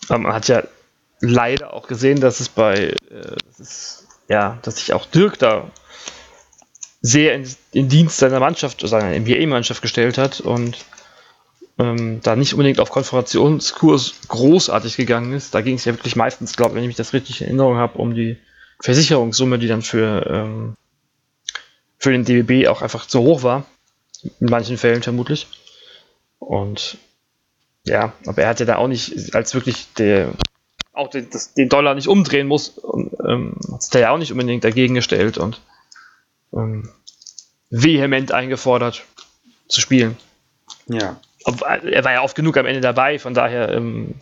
[0.10, 0.64] Man hat ja
[1.22, 5.72] leider auch gesehen, dass es bei, äh, das ist, ja, dass sich auch Dirk da
[7.02, 10.78] sehr in, in Dienst seiner Mannschaft, seiner NBA-Mannschaft gestellt hat und
[11.80, 15.54] ähm, da nicht unbedingt auf Konfrontationskurs großartig gegangen ist.
[15.54, 17.78] Da ging es ja wirklich meistens, glaube ich, wenn ich mich das richtig in Erinnerung
[17.78, 18.38] habe, um die
[18.80, 20.76] Versicherungssumme, die dann für, ähm,
[21.98, 23.66] für den DBB auch einfach zu hoch war.
[24.40, 25.48] In manchen Fällen vermutlich.
[26.40, 26.98] Und
[27.86, 30.34] ja, aber er hat ja da auch nicht als wirklich der
[30.94, 32.82] auch den, das, den Dollar nicht umdrehen muss,
[33.24, 35.62] ähm, hat sich da ja auch nicht unbedingt dagegen gestellt und
[36.54, 36.90] ähm,
[37.70, 39.04] vehement eingefordert
[39.68, 40.18] zu spielen.
[40.88, 44.16] Ja er war ja oft genug am Ende dabei, von daher ähm,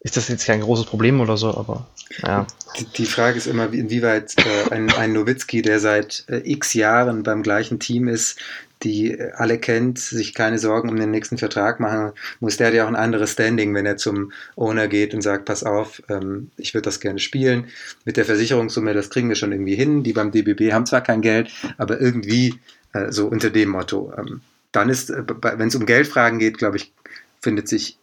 [0.00, 1.86] ist das jetzt kein großes Problem oder so, aber
[2.22, 2.46] ja.
[2.78, 7.22] Die, die Frage ist immer, inwieweit äh, ein, ein Nowitzki, der seit äh, x Jahren
[7.22, 8.38] beim gleichen Team ist,
[8.82, 12.84] die alle kennt, sich keine Sorgen um den nächsten Vertrag machen muss, der hat ja
[12.84, 16.74] auch ein anderes Standing, wenn er zum Owner geht und sagt, pass auf, ähm, ich
[16.74, 17.66] würde das gerne spielen.
[18.04, 20.02] Mit der Versicherungssumme, das kriegen wir schon irgendwie hin.
[20.02, 22.58] Die beim DBB haben zwar kein Geld, aber irgendwie
[22.92, 24.12] äh, so unter dem Motto.
[24.16, 24.40] Ähm,
[24.72, 26.92] dann ist, äh, wenn es um Geldfragen geht, glaube ich,
[27.40, 27.98] findet sich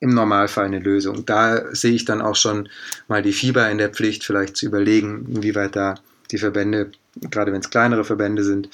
[0.00, 1.24] im Normalfall eine Lösung.
[1.26, 2.68] Da sehe ich dann auch schon
[3.06, 5.94] mal die Fieber in der Pflicht, vielleicht zu überlegen, inwieweit da
[6.32, 6.90] die Verbände,
[7.30, 8.68] gerade wenn es kleinere Verbände sind,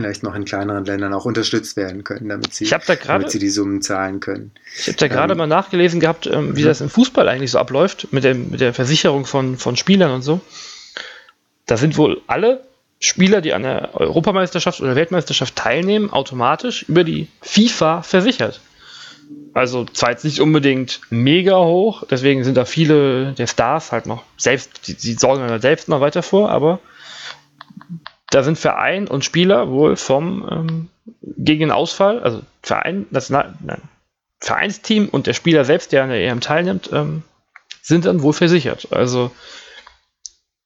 [0.00, 3.50] vielleicht noch in kleineren Ländern auch unterstützt werden können, damit sie, grade, damit sie die
[3.50, 4.52] Summen zahlen können.
[4.76, 6.66] Ich habe da gerade ähm, mal nachgelesen gehabt, ähm, wie mhm.
[6.66, 10.22] das im Fußball eigentlich so abläuft, mit, dem, mit der Versicherung von, von Spielern und
[10.22, 10.40] so.
[11.66, 12.64] Da sind wohl alle
[12.98, 18.60] Spieler, die an der Europameisterschaft oder Weltmeisterschaft teilnehmen, automatisch über die FIFA versichert.
[19.54, 24.24] Also zwar jetzt nicht unbedingt mega hoch, deswegen sind da viele der Stars halt noch
[24.36, 26.78] selbst, die, die sorgen dann selbst noch weiter vor, aber
[28.30, 30.88] da sind Verein und Spieler wohl vom ähm,
[31.36, 33.82] gegen den Ausfall, also Verein, National, nein,
[34.38, 37.22] Vereinsteam und der Spieler selbst, der an der EM teilnimmt, ähm,
[37.82, 38.88] sind dann wohl versichert.
[38.90, 39.30] Also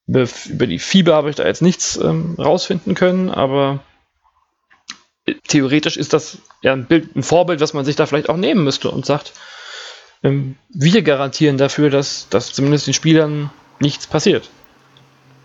[0.07, 3.81] über die Fieber habe ich da jetzt nichts ähm, rausfinden können, aber
[5.49, 8.65] theoretisch ist das ja ein, Bild, ein Vorbild, was man sich da vielleicht auch nehmen
[8.65, 9.33] müsste und sagt,
[10.23, 13.51] ähm, wir garantieren dafür, dass, dass zumindest den Spielern
[13.81, 14.51] nichts passiert.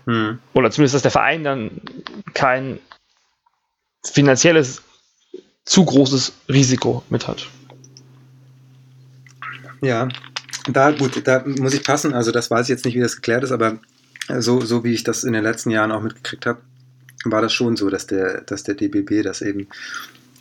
[0.05, 0.39] Hm.
[0.53, 1.81] Oder zumindest, dass der Verein dann
[2.33, 2.79] kein
[4.03, 4.81] finanzielles
[5.65, 7.47] zu großes Risiko mit hat.
[9.81, 10.09] Ja,
[10.71, 12.13] da gut, da muss ich passen.
[12.13, 13.79] Also das weiß ich jetzt nicht, wie das geklärt ist, aber
[14.39, 16.61] so, so wie ich das in den letzten Jahren auch mitgekriegt habe,
[17.25, 19.67] war das schon so, dass der, dass der DBB das eben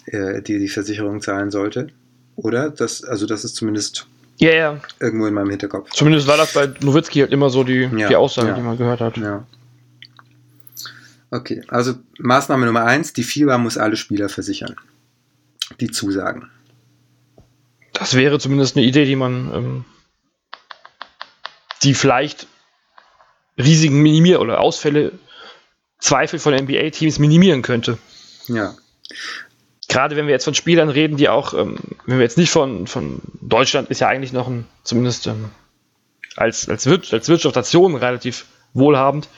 [0.07, 1.89] äh, die, die Versicherung zahlen sollte.
[2.37, 2.71] Oder?
[2.71, 4.07] Das, also das ist zumindest
[4.39, 4.81] ja, ja.
[5.01, 5.91] irgendwo in meinem Hinterkopf.
[5.91, 8.55] Zumindest war das bei Nowitzki halt immer so die, ja, die Aussage, ja.
[8.55, 9.17] die man gehört hat.
[9.17, 9.45] Ja.
[11.31, 14.77] Okay, also Maßnahme Nummer eins, die FIBA muss alle Spieler versichern.
[15.81, 16.51] Die Zusagen.
[17.93, 19.85] Das wäre zumindest eine Idee, die man, ähm,
[21.83, 22.47] die vielleicht
[23.59, 25.13] Risiken minimieren oder Ausfälle,
[25.99, 27.99] Zweifel von NBA-Teams minimieren könnte.
[28.47, 28.75] Ja.
[29.99, 32.87] Gerade wenn wir jetzt von Spielern reden, die auch, ähm, wenn wir jetzt nicht von,
[32.87, 35.47] von Deutschland ist ja eigentlich noch ein, zumindest ähm,
[36.37, 39.29] als, als, Wir als Wirtschaftsnation relativ wohlhabend,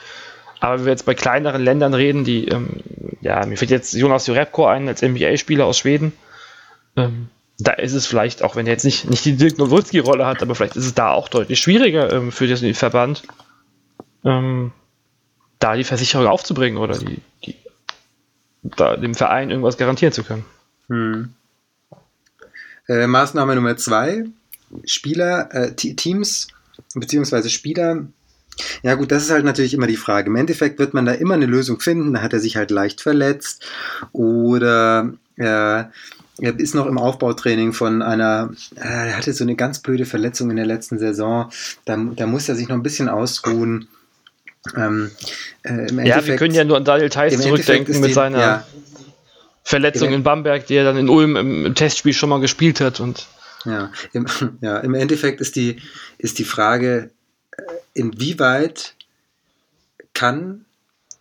[0.61, 2.83] aber wenn wir jetzt bei kleineren Ländern reden, die, ähm,
[3.23, 6.13] ja, mir fällt jetzt Jonas Jurepko ein als NBA-Spieler aus Schweden,
[6.95, 10.43] ähm, da ist es vielleicht, auch wenn er jetzt nicht, nicht die Dirk Nowitzki-Rolle hat,
[10.43, 13.23] aber vielleicht ist es da auch deutlich schwieriger ähm, für den Verband,
[14.27, 14.73] ähm,
[15.59, 17.57] da die Versicherung aufzubringen oder die, die,
[18.63, 20.45] da dem Verein irgendwas garantieren zu können.
[20.89, 21.31] Hm.
[22.89, 24.25] Äh, Maßnahme Nummer zwei:
[24.85, 26.49] Spieler, äh, Teams
[26.95, 27.49] bzw.
[27.49, 28.07] Spieler.
[28.83, 30.29] Ja gut, das ist halt natürlich immer die Frage.
[30.29, 32.13] Im Endeffekt wird man da immer eine Lösung finden.
[32.13, 33.65] Da hat er sich halt leicht verletzt
[34.13, 35.85] oder äh,
[36.43, 40.51] er ist noch im Aufbautraining von einer, äh, er hatte so eine ganz blöde Verletzung
[40.51, 41.51] in der letzten Saison.
[41.85, 43.89] Da, da muss er sich noch ein bisschen ausruhen.
[44.77, 45.11] Ähm,
[45.63, 48.67] äh, ja, wir können ja nur an Daniel Theiss zurückdenken mit die, seiner ja,
[49.65, 53.01] Verletzung in Bamberg, die er dann in Ulm im, im, Testspiel schon mal gespielt hat
[53.01, 53.27] und
[53.65, 54.27] Ja, im,
[54.61, 55.81] ja, im Endeffekt ist die,
[56.19, 57.11] ist die Frage,
[57.57, 57.63] äh,
[57.95, 58.95] inwieweit
[60.13, 60.67] kann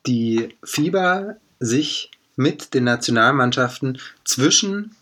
[0.05, 4.95] die FIBA sich mit den Nationalmannschaften zwischen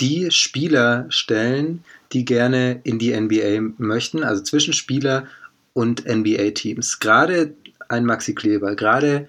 [0.00, 5.26] die Spieler stellen, die gerne in die NBA möchten, also zwischen Spieler
[5.72, 6.98] und NBA-Teams.
[7.00, 7.54] Gerade
[7.88, 9.28] ein Maxi Kleber, gerade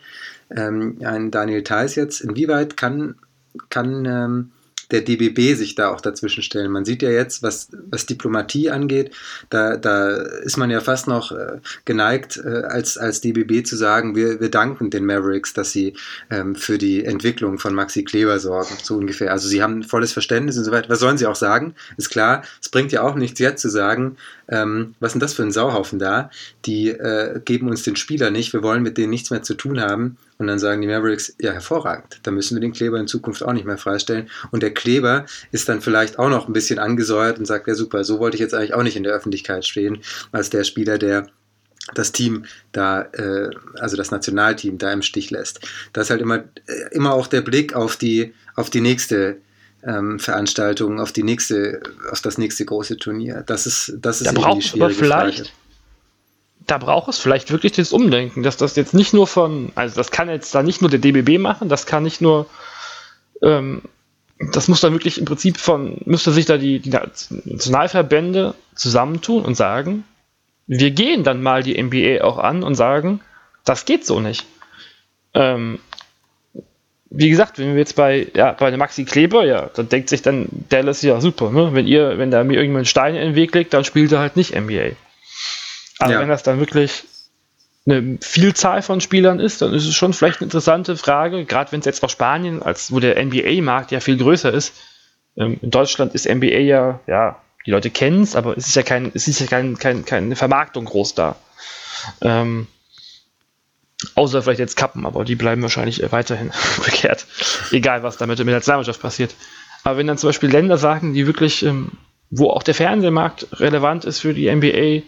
[0.50, 3.16] ähm, ein Daniel Theiss jetzt, inwieweit kann,
[3.70, 4.52] kann ähm,
[4.92, 6.72] der DBB sich da auch dazwischen stellen.
[6.72, 9.12] Man sieht ja jetzt, was, was Diplomatie angeht,
[9.50, 14.16] da, da ist man ja fast noch äh, geneigt, äh, als, als DBB zu sagen,
[14.16, 15.94] wir, wir danken den Mavericks, dass sie
[16.30, 19.32] ähm, für die Entwicklung von Maxi Kleber sorgen, so ungefähr.
[19.32, 20.90] Also sie haben volles Verständnis und so weiter.
[20.90, 21.76] Was sollen sie auch sagen?
[21.98, 24.18] Ist klar, es bringt ja auch nichts jetzt zu sagen,
[24.50, 26.30] ähm, was denn das für ein Sauhaufen da?
[26.66, 29.80] Die äh, geben uns den Spieler nicht, wir wollen mit denen nichts mehr zu tun
[29.80, 30.18] haben.
[30.40, 33.54] Und dann sagen die Mavericks, ja, hervorragend, da müssen wir den Kleber in Zukunft auch
[33.54, 34.30] nicht mehr freistellen.
[34.52, 38.04] Und der Kleber ist dann vielleicht auch noch ein bisschen angesäuert und sagt, ja super,
[38.04, 40.00] so wollte ich jetzt eigentlich auch nicht in der Öffentlichkeit stehen,
[40.32, 41.28] als der Spieler, der
[41.94, 45.60] das Team da, äh, also das Nationalteam da im Stich lässt.
[45.92, 46.44] Das ist halt immer, äh,
[46.92, 49.38] immer auch der Blick auf die, auf die nächste
[49.86, 53.44] ähm, Veranstaltung, auf die nächste, auf das nächste große Turnier.
[53.46, 55.50] Das ist, das ist da braucht die schwierige vielleicht, Frage.
[56.66, 60.12] Da braucht es vielleicht wirklich das Umdenken, dass das jetzt nicht nur von, also das
[60.12, 62.46] kann jetzt da nicht nur der DBB machen, das kann nicht nur,
[63.42, 63.82] ähm,
[64.52, 69.56] das muss dann wirklich im Prinzip von, müsste sich da die, die Nationalverbände zusammentun und
[69.56, 70.04] sagen,
[70.68, 73.22] wir gehen dann mal die NBA auch an und sagen,
[73.66, 74.46] das geht so nicht.
[75.34, 75.80] Ähm,
[77.10, 80.24] wie gesagt, wenn wir jetzt bei, ja, bei der Maxi Kleber, ja, dann denkt sich
[80.24, 81.74] dann Dallas, ja, super, ne?
[81.74, 84.36] Wenn ihr, wenn da mir irgendjemand Steine in den Weg legt, dann spielt er halt
[84.36, 84.92] nicht NBA.
[86.00, 86.20] Aber ja.
[86.20, 87.04] wenn das dann wirklich
[87.86, 91.80] eine Vielzahl von Spielern ist, dann ist es schon vielleicht eine interessante Frage, gerade wenn
[91.80, 94.74] es jetzt aus Spanien, als wo der NBA-Markt ja viel größer ist.
[95.36, 98.84] Ähm, in Deutschland ist NBA ja, ja, die Leute kennen es, aber es ist ja
[98.84, 101.36] kein, es ist ja kein, kein, keine Vermarktung groß da.
[102.22, 102.68] Ähm,
[104.16, 106.52] Außer vielleicht jetzt Kappen, aber die bleiben wahrscheinlich weiterhin
[106.86, 107.26] bekehrt.
[107.72, 109.36] Egal, was damit mit der Nationalmannschaft passiert.
[109.84, 111.92] Aber wenn dann zum Beispiel Länder sagen, die wirklich, ähm,
[112.30, 115.04] wo auch der Fernsehmarkt relevant ist für die NBA,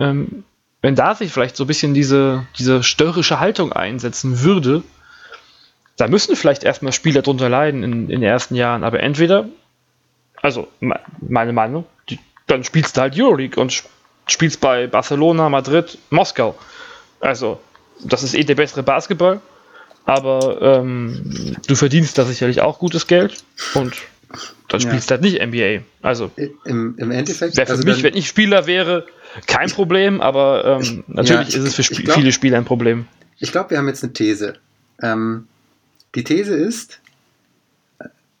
[0.00, 0.44] ähm,
[0.82, 4.82] wenn da sich vielleicht so ein bisschen diese, diese störrische Haltung einsetzen würde,
[5.96, 8.84] da müssen vielleicht erstmal Spieler drunter leiden in, in den ersten Jahren.
[8.84, 9.48] Aber entweder,
[10.42, 13.82] also meine Meinung, die, dann spielst du halt Euroleague und
[14.26, 16.56] spielst bei Barcelona, Madrid, Moskau.
[17.20, 17.60] Also
[18.04, 19.40] das ist eh der bessere Basketball,
[20.04, 23.42] aber ähm, du verdienst da sicherlich auch gutes Geld
[23.74, 23.94] und
[24.68, 25.84] dann spielst du halt nicht NBA.
[26.02, 29.06] Also im, im Endeffekt wäre für also mich, wenn ich Spieler wäre,
[29.46, 33.06] kein Problem, aber ähm, natürlich ja, ist es für Sp glaub, viele Spieler ein Problem.
[33.38, 34.54] Ich glaube, wir haben jetzt eine These.
[35.02, 35.46] Ähm,
[36.14, 37.00] die These ist,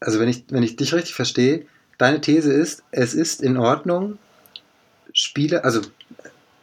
[0.00, 1.66] also wenn ich, wenn ich dich richtig verstehe,
[1.98, 4.18] deine These ist, es ist in Ordnung,
[5.12, 5.80] Spiele, also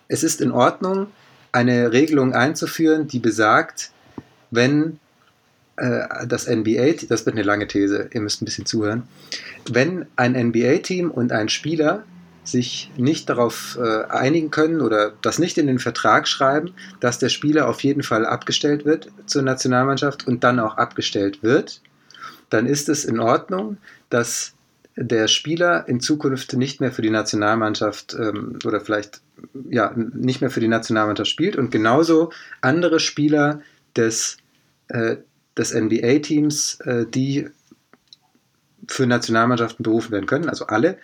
[0.07, 1.07] es ist in Ordnung,
[1.51, 3.91] eine Regelung einzuführen, die besagt,
[4.51, 4.99] wenn
[5.77, 9.03] äh, das NBA, das wird eine lange These, ihr müsst ein bisschen zuhören,
[9.69, 12.03] wenn ein NBA-Team und ein Spieler
[12.43, 17.29] sich nicht darauf äh, einigen können oder das nicht in den Vertrag schreiben, dass der
[17.29, 21.81] Spieler auf jeden Fall abgestellt wird zur Nationalmannschaft und dann auch abgestellt wird,
[22.49, 23.77] dann ist es in Ordnung,
[24.09, 24.53] dass
[24.95, 29.21] der Spieler in Zukunft nicht mehr für die Nationalmannschaft ähm, oder vielleicht
[29.69, 31.55] ja, nicht mehr für die Nationalmannschaft spielt.
[31.55, 33.61] Und genauso andere Spieler
[33.95, 34.37] des,
[34.89, 35.17] äh,
[35.57, 37.49] des NBA-Teams, äh, die
[38.87, 40.97] für Nationalmannschaften berufen werden können, also alle,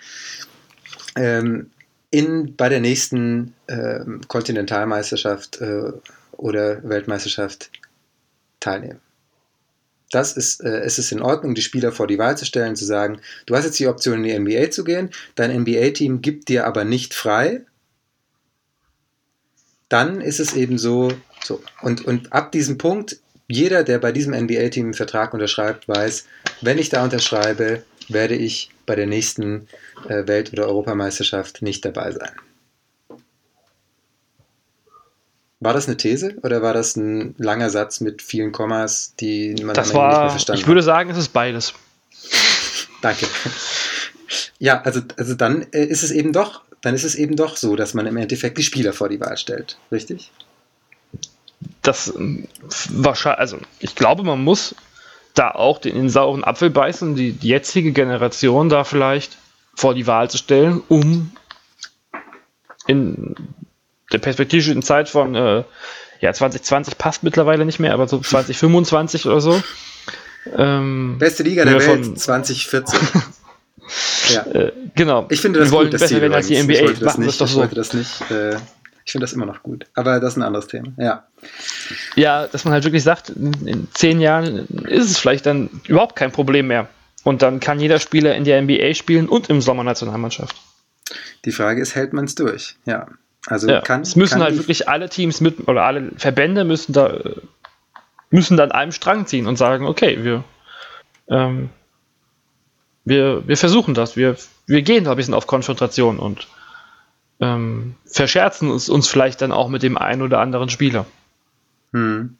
[1.19, 1.69] ähm,
[2.11, 5.91] in, bei der nächsten äh, Kontinentalmeisterschaft äh,
[6.31, 7.69] oder Weltmeisterschaft
[8.59, 8.99] teilnehmen.
[10.11, 12.85] Das ist, äh, es ist in Ordnung, die Spieler vor die Wahl zu stellen, zu
[12.85, 16.65] sagen, du hast jetzt die Option in die NBA zu gehen, dein NBA-Team gibt dir
[16.65, 17.61] aber nicht frei,
[19.87, 21.11] dann ist es eben so,
[21.43, 21.61] so.
[21.81, 26.25] Und, und ab diesem Punkt, jeder, der bei diesem NBA-Team einen Vertrag unterschreibt, weiß,
[26.61, 29.67] wenn ich da unterschreibe, werde ich bei der nächsten
[30.07, 32.31] äh, Welt- oder Europameisterschaft nicht dabei sein.
[35.61, 39.75] War das eine These oder war das ein langer Satz mit vielen Kommas, die man
[39.75, 40.61] das war, nicht mehr verstanden hat?
[40.61, 41.73] Ich würde sagen, es ist beides.
[43.01, 43.27] Danke.
[44.57, 47.75] Ja, also, also dann äh, ist es eben doch dann ist es eben doch so,
[47.75, 49.77] dass man im Endeffekt die Spieler vor die Wahl stellt.
[49.91, 50.31] Richtig?
[51.81, 52.47] Das ähm,
[52.89, 54.75] wahrscheinlich, also ich glaube, man muss
[55.39, 59.37] da auch den, den sauren Apfel beißen, die, die jetzige Generation da vielleicht
[59.73, 61.31] vor die Wahl zu stellen, um
[62.87, 63.35] in
[64.11, 65.63] der perspektivischen Zeit von äh,
[66.19, 69.61] ja 2020 passt mittlerweile nicht mehr, aber so 2025 oder so.
[70.57, 72.99] Ähm, Beste Liga der Welt 2014.
[74.31, 74.45] Ja.
[74.45, 75.25] Äh, genau.
[75.31, 76.61] Ich finde das Wir wollen gut, das besser werden als die.
[76.61, 76.91] NBA.
[76.91, 77.29] Das Machen nicht.
[77.31, 77.59] es doch Ich so.
[77.59, 78.21] wollte das nicht.
[78.29, 78.57] Äh,
[79.09, 79.87] ich finde das immer noch gut.
[79.95, 80.89] Aber das ist ein anderes Thema.
[80.97, 81.25] Ja.
[82.15, 86.31] Ja, dass man halt wirklich sagt, in, zehn Jahren ist es vielleicht dann überhaupt kein
[86.31, 86.87] Problem mehr.
[87.23, 90.55] Und dann kann jeder Spieler in der NBA spielen und im Sommernationalmannschaft.
[91.43, 92.75] Die Frage ist, hält man es durch?
[92.85, 93.07] Ja.
[93.47, 94.01] Also Ja, kann.
[94.01, 97.11] es müssen kann halt wirklich alle Teams mit oder alle Verbände müssen da
[98.29, 100.43] müssen dann einem Strang ziehen und sagen, okay, wir
[101.29, 101.71] ähm,
[103.05, 104.35] wir, wir versuchen das, wir,
[104.67, 106.47] wir gehen da ein bisschen auf Konfrontation und
[107.39, 111.05] ähm, verscherzen uns, uns vielleicht dann auch mit dem einen oder anderen Spieler.
[111.93, 112.37] Hm.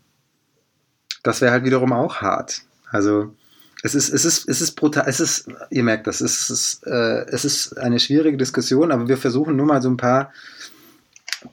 [1.23, 2.61] Das wäre halt wiederum auch hart.
[2.91, 3.33] Also
[3.81, 7.25] es ist, es ist, es ist brutal, es ist, ihr merkt das, es ist, äh,
[7.27, 10.33] es ist eine schwierige Diskussion, aber wir versuchen nur mal so ein paar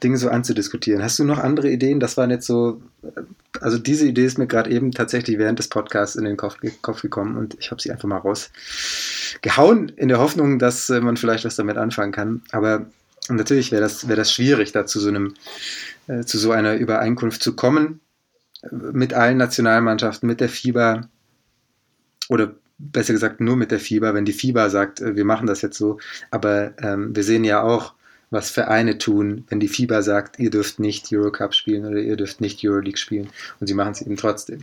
[0.03, 1.01] Dinge so anzudiskutieren.
[1.01, 2.01] Hast du noch andere Ideen?
[2.01, 2.81] Das waren jetzt so,
[3.61, 7.01] also diese Idee ist mir gerade eben tatsächlich während des Podcasts in den Kopf, Kopf
[7.01, 11.45] gekommen und ich habe sie einfach mal rausgehauen, in der Hoffnung, dass äh, man vielleicht
[11.45, 12.41] was damit anfangen kann.
[12.51, 12.87] Aber
[13.29, 15.33] natürlich wäre das, wäre das schwierig, da zu so einem,
[16.07, 18.01] äh, zu so einer Übereinkunft zu kommen
[18.71, 21.09] mit allen Nationalmannschaften, mit der FIBA
[22.29, 25.61] oder besser gesagt nur mit der FIBA, wenn die FIBA sagt, äh, wir machen das
[25.61, 25.99] jetzt so.
[26.31, 27.93] Aber ähm, wir sehen ja auch,
[28.29, 32.41] was Vereine tun, wenn die FIBA sagt, ihr dürft nicht Eurocup spielen oder ihr dürft
[32.41, 33.29] nicht Euroleague spielen
[33.61, 34.59] und sie machen es eben trotzdem.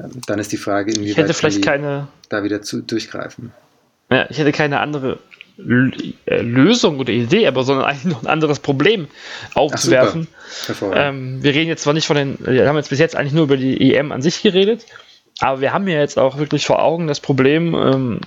[0.00, 3.52] Ähm, dann ist die Frage, inwieweit die keine, da wieder zu, durchgreifen.
[4.10, 5.20] ja, ich hätte keine andere
[5.58, 9.08] Lösung oder Idee, aber sondern eigentlich noch ein anderes Problem
[9.54, 10.28] aufzuwerfen.
[10.92, 13.44] Ähm, wir reden jetzt zwar nicht von den, wir haben jetzt bis jetzt eigentlich nur
[13.44, 14.86] über die EM an sich geredet,
[15.40, 18.20] aber wir haben ja jetzt auch wirklich vor Augen das Problem ähm,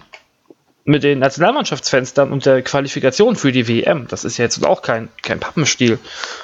[0.84, 4.08] mit den Nationalmannschaftsfenstern und der Qualifikation für die WM.
[4.08, 6.00] Das ist ja jetzt auch kein, kein Pappenstiel,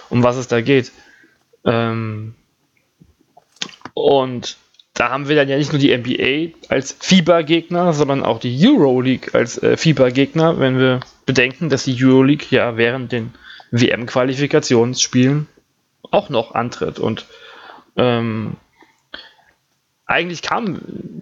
[0.10, 0.94] um was es da geht.
[1.66, 2.36] Ähm,
[3.94, 4.58] und
[4.98, 9.32] da haben wir dann ja nicht nur die NBA als FIBA-Gegner, sondern auch die Euroleague
[9.34, 13.34] als äh, FIBA-Gegner, wenn wir bedenken, dass die Euroleague ja während den
[13.70, 15.48] WM-Qualifikationsspielen
[16.10, 16.98] auch noch antritt.
[16.98, 17.28] Und
[17.96, 18.56] ähm,
[20.08, 20.82] eigentlich kam,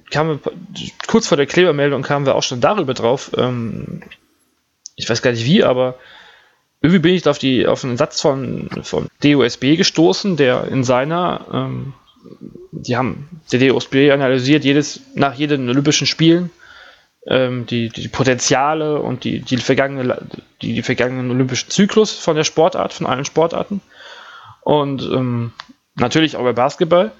[0.09, 0.39] kam
[1.07, 3.31] kurz vor der Klebermeldung kamen wir auch schon darüber drauf.
[3.35, 4.03] Ähm,
[4.95, 5.95] ich weiß gar nicht wie, aber
[6.81, 11.45] irgendwie bin ich auf, die, auf einen Satz von, von DOSB gestoßen, der in seiner,
[11.51, 11.93] ähm,
[12.71, 16.49] die haben, der DOSB analysiert jedes, nach jedem Olympischen Spielen
[17.27, 20.21] ähm, die, die Potenziale und die, die, vergangene,
[20.61, 23.81] die, die vergangenen olympischen Zyklus von der Sportart, von allen Sportarten.
[24.61, 25.51] Und ähm,
[25.95, 27.11] natürlich auch bei Basketball.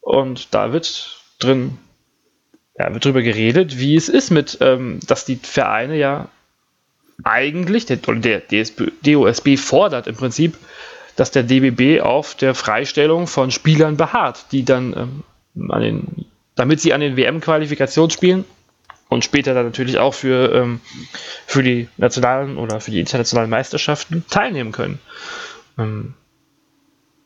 [0.00, 1.78] Und da wird drin,
[2.78, 6.28] ja, wird drüber geredet, wie es ist mit, ähm, dass die Vereine ja
[7.24, 10.56] eigentlich, der, der DSB, DOSB fordert im Prinzip,
[11.16, 15.22] dass der DBB auf der Freistellung von Spielern beharrt, die dann
[15.56, 18.44] ähm, an den, damit sie an den WM-Qualifikationsspielen
[19.08, 20.80] und später dann natürlich auch für, ähm,
[21.46, 24.98] für die nationalen oder für die internationalen Meisterschaften teilnehmen können.
[25.78, 26.14] Ähm,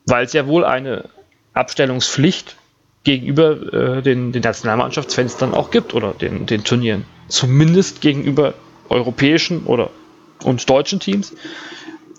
[0.05, 1.09] weil es ja wohl eine
[1.53, 2.55] Abstellungspflicht
[3.03, 7.05] gegenüber äh, den, den Nationalmannschaftsfenstern auch gibt oder den, den Turnieren.
[7.27, 8.53] Zumindest gegenüber
[8.89, 9.89] europäischen oder
[10.43, 11.35] und deutschen Teams.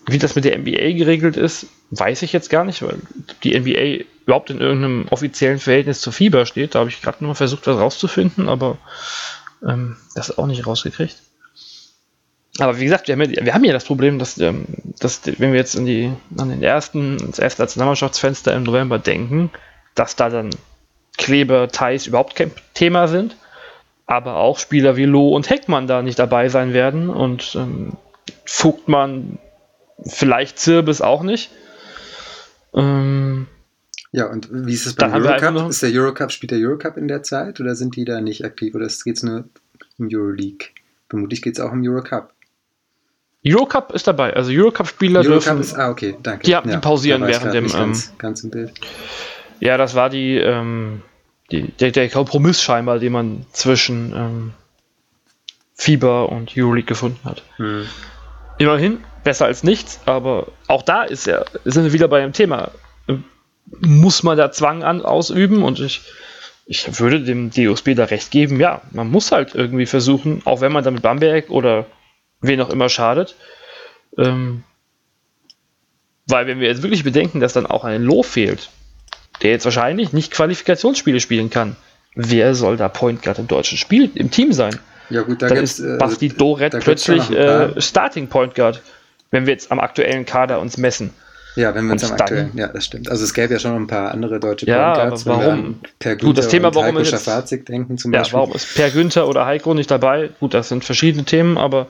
[0.07, 2.99] Wie das mit der NBA geregelt ist, weiß ich jetzt gar nicht, weil
[3.45, 6.75] die NBA überhaupt in irgendeinem offiziellen Verhältnis zur FIBA steht.
[6.75, 8.79] Da habe ich gerade nur versucht, was rauszufinden, aber
[9.67, 11.17] ähm, das auch nicht rausgekriegt.
[12.59, 14.67] Aber wie gesagt, wir haben ja, wir haben ja das Problem, dass, ähm,
[14.99, 19.51] dass wenn wir jetzt in die, an den ersten, ins erste Nationalmannschaftsfenster im November denken,
[19.95, 20.51] dass da dann
[21.17, 23.37] Kleber, Thais überhaupt kein Thema sind,
[24.07, 27.97] aber auch Spieler wie Loh und Heckmann da nicht dabei sein werden und ähm,
[28.45, 29.39] Vogtmann,
[30.07, 31.51] vielleicht Zirbis auch nicht.
[32.75, 33.47] Ähm,
[34.13, 35.71] Ja, und wie ist es beim Eurocup?
[35.71, 38.75] Ist der Eurocup, spielt der Eurocup in der Zeit oder sind die da nicht aktiv
[38.75, 39.45] oder geht es nur
[39.99, 40.69] um Euroleague?
[41.09, 42.33] Vermutlich geht es auch um Eurocup.
[43.47, 45.61] Eurocup ist dabei, also Eurocup-Spieler Eurocup dürfen.
[45.61, 46.45] ist, ah, okay, danke.
[46.45, 48.73] Die- die pausieren während dem, ähm, ganz, ganz im Bild.
[49.61, 51.03] Ja, das war die, ähm,
[51.51, 54.53] die der, der Kompromiss scheinbar, den man zwischen ähm,
[55.75, 57.43] FIBA und Euroleague gefunden hat.
[57.57, 57.85] Hm.
[58.59, 62.71] Immerhin, besser als nichts, aber auch da ist ja, sind wir wieder bei dem Thema.
[63.81, 65.63] Muss man da Zwang an, ausüben?
[65.63, 66.03] Und ich,
[66.67, 70.73] ich würde dem DOSB da recht geben, ja, man muss halt irgendwie versuchen, auch wenn
[70.73, 71.87] man damit Bamberg oder
[72.41, 73.37] wen auch immer schadet,
[74.19, 74.65] ähm,
[76.27, 78.71] weil wenn wir jetzt wirklich bedenken, dass dann auch ein Loh fehlt,
[79.43, 81.77] der jetzt wahrscheinlich nicht Qualifikationsspiele spielen kann,
[82.15, 84.79] wer soll da Point Guard im deutschen Spiel im Team sein?
[85.11, 88.83] Ja gut, da dann ist äh, Basti Doret gibt's schon plötzlich äh, Starting Point Guard,
[89.33, 91.11] wenn wir jetzt am aktuellen Kader uns messen.
[91.55, 93.11] Ja, wenn wir uns am aktuellen, ja, das stimmt.
[93.11, 95.81] Also es gäbe ja schon ein paar andere deutsche Ja, aber wir warum?
[95.99, 98.39] Per Gut, das Günther Thema, warum Heiko ist Schafazik denken zum Ja, Beispiel.
[98.39, 100.31] warum ist Per Günther oder Heiko nicht dabei?
[100.41, 101.89] Gut, das sind verschiedene Themen, aber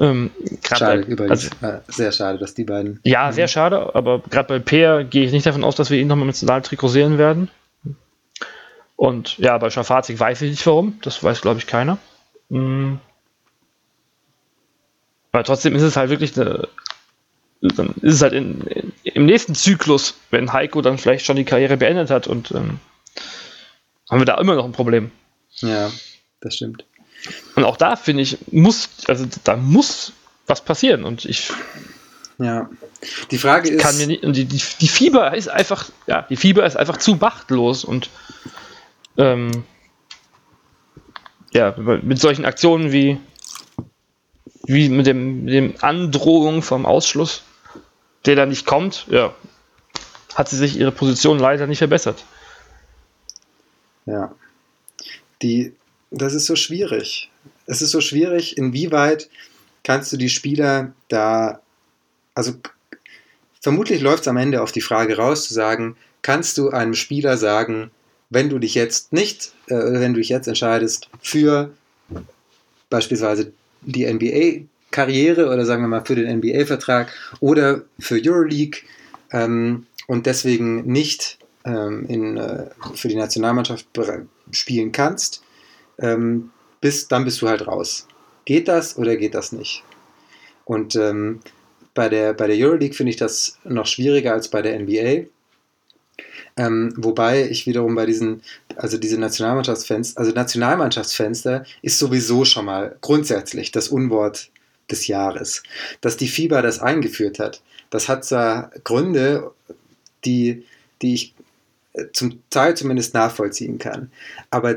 [0.00, 0.30] ähm,
[0.62, 1.50] gerade Schade, bei- übrigens.
[1.60, 3.00] also, sehr schade, dass die beiden.
[3.02, 6.06] ja, sehr schade, aber gerade bei Per gehe ich nicht davon aus, dass wir ihn
[6.06, 7.48] nochmal im Nationaltrikot sehen werden.
[8.94, 11.98] Und ja, bei Schafazik weiß ich nicht warum, das weiß glaube ich keiner.
[12.50, 12.94] Mm.
[15.36, 16.66] Aber trotzdem ist es halt wirklich eine,
[17.60, 21.44] dann ist es halt in, in, im nächsten Zyklus, wenn Heiko dann vielleicht schon die
[21.44, 22.80] Karriere beendet hat und ähm,
[24.08, 25.10] haben wir da immer noch ein Problem.
[25.56, 25.90] Ja,
[26.40, 26.86] das stimmt.
[27.54, 30.14] Und auch da finde ich, muss, also da muss
[30.46, 31.04] was passieren.
[31.04, 31.50] Und ich
[32.38, 32.70] Ja.
[33.30, 33.82] Die Frage ist.
[33.82, 37.16] kann mir nicht, die, die, die Fieber ist einfach, ja, die Fieber ist einfach zu
[37.16, 38.08] machtlos und
[39.18, 39.64] ähm,
[41.52, 43.20] ja, mit solchen Aktionen wie,
[44.66, 47.42] wie mit dem, dem Androhung vom Ausschluss,
[48.24, 49.34] der da nicht kommt, ja,
[50.34, 52.24] hat sie sich ihre Position leider nicht verbessert.
[54.04, 54.34] Ja.
[55.42, 55.74] Die,
[56.10, 57.30] das ist so schwierig.
[57.66, 59.28] Es ist so schwierig, inwieweit
[59.82, 61.60] kannst du die Spieler da,
[62.34, 62.54] also
[63.60, 67.36] vermutlich läuft es am Ende auf die Frage raus, zu sagen, kannst du einem Spieler
[67.36, 67.90] sagen,
[68.30, 71.72] wenn du dich jetzt nicht, äh, wenn du dich jetzt entscheidest für
[72.90, 73.52] beispielsweise
[73.86, 78.82] die NBA-Karriere oder sagen wir mal für den NBA-Vertrag oder für Euroleague
[79.32, 83.86] ähm, und deswegen nicht ähm, in, äh, für die Nationalmannschaft
[84.52, 85.42] spielen kannst,
[85.98, 88.06] ähm, bist, dann bist du halt raus.
[88.44, 89.82] Geht das oder geht das nicht?
[90.64, 91.40] Und ähm,
[91.94, 95.26] bei, der, bei der Euroleague finde ich das noch schwieriger als bei der NBA.
[96.56, 98.42] Ähm, wobei ich wiederum bei diesen,
[98.76, 104.50] also diese Nationalmannschaftsfenster, also Nationalmannschaftsfenster ist sowieso schon mal grundsätzlich das Unwort
[104.90, 105.62] des Jahres.
[106.00, 109.52] Dass die FIBA das eingeführt hat, das hat zwar Gründe,
[110.24, 110.64] die,
[111.02, 111.34] die ich
[111.92, 114.10] äh, zum Teil zumindest nachvollziehen kann.
[114.50, 114.76] Aber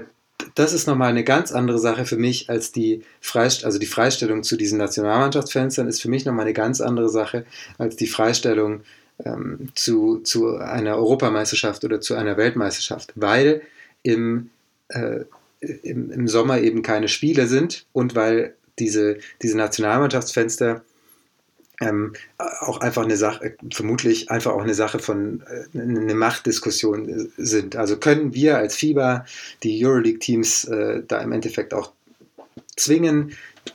[0.56, 4.44] das ist nochmal eine ganz andere Sache für mich als die Freist also die Freistellung
[4.44, 7.46] zu diesen Nationalmannschaftsfenstern ist für mich nochmal eine ganz andere Sache
[7.78, 8.82] als die Freistellung
[9.26, 13.62] ähm, zu, zu einer Europameisterschaft oder zu einer Weltmeisterschaft, weil
[14.04, 14.50] im,
[14.90, 15.26] äh,
[15.60, 20.84] im, im Sommer eben keine Spiele sind und weil diese, diese Nationalmannschaftsfenster
[21.82, 27.76] ähm, auch einfach eine Sache, vermutlich einfach auch eine Sache von äh, eine Machtdiskussion sind.
[27.76, 29.26] Also können wir als FIBA
[29.64, 31.94] die Euroleague-Teams äh, da im Endeffekt auch
[32.76, 33.34] zwingen,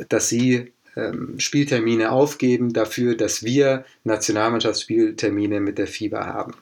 [0.08, 6.54] dass sie ähm, Spieltermine aufgeben dafür, dass wir Nationalmannschaftsspieltermine mit der FIBA haben.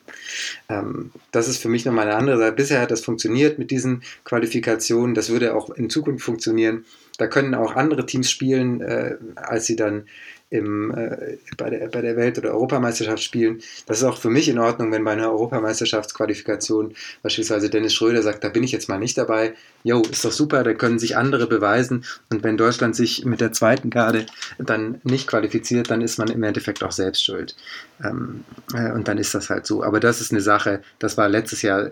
[0.68, 2.52] Ähm, das ist für mich nochmal eine andere Sache.
[2.52, 5.14] Bisher hat das funktioniert mit diesen Qualifikationen.
[5.14, 6.84] Das würde auch in Zukunft funktionieren.
[7.18, 10.06] Da können auch andere Teams spielen, äh, als sie dann
[10.53, 13.62] im, äh, bei, der, bei der Welt- oder Europameisterschaft spielen.
[13.86, 18.44] Das ist auch für mich in Ordnung, wenn bei einer Europameisterschaftsqualifikation beispielsweise Dennis Schröder sagt,
[18.44, 19.55] da bin ich jetzt mal nicht dabei.
[19.82, 22.05] Jo, ist doch super, da können sich andere beweisen.
[22.28, 24.26] Und wenn Deutschland sich mit der zweiten Garde
[24.59, 27.57] dann nicht qualifiziert, dann ist man im Endeffekt auch selbst schuld.
[28.05, 28.44] Ähm,
[28.74, 29.82] äh, und dann ist das halt so.
[29.82, 31.90] Aber das ist eine Sache, das war letztes Jahr äh,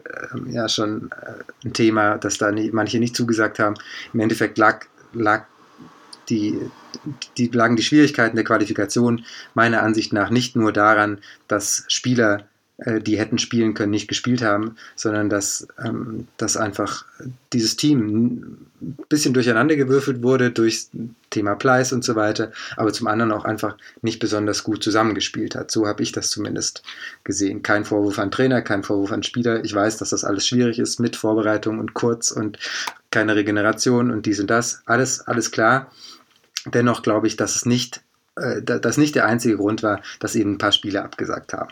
[0.50, 3.74] ja schon äh, ein Thema, dass da nie, manche nicht zugesagt haben.
[4.12, 4.84] Im Endeffekt lag,
[5.14, 5.44] lag
[6.28, 6.58] die,
[7.36, 9.24] die lagen die Schwierigkeiten der Qualifikation
[9.54, 11.18] meiner Ansicht nach nicht nur daran,
[11.48, 12.44] dass Spieler,
[12.78, 17.04] äh, die hätten spielen können, nicht gespielt haben, sondern dass, ähm, dass einfach
[17.52, 20.88] dieses Team ein bisschen durcheinandergewürfelt wurde durch
[21.30, 25.70] Thema Pleiss und so weiter, aber zum anderen auch einfach nicht besonders gut zusammengespielt hat.
[25.70, 26.82] So habe ich das zumindest
[27.24, 27.62] gesehen.
[27.62, 29.64] Kein Vorwurf an Trainer, kein Vorwurf an Spieler.
[29.64, 32.58] Ich weiß, dass das alles schwierig ist mit Vorbereitung und kurz und
[33.10, 34.82] keine Regeneration und dies und das.
[34.86, 35.90] Alles, alles klar.
[36.66, 38.00] Dennoch glaube ich, dass es nicht,
[38.36, 41.70] äh, dass nicht der einzige Grund war, dass eben ein paar Spiele abgesagt haben.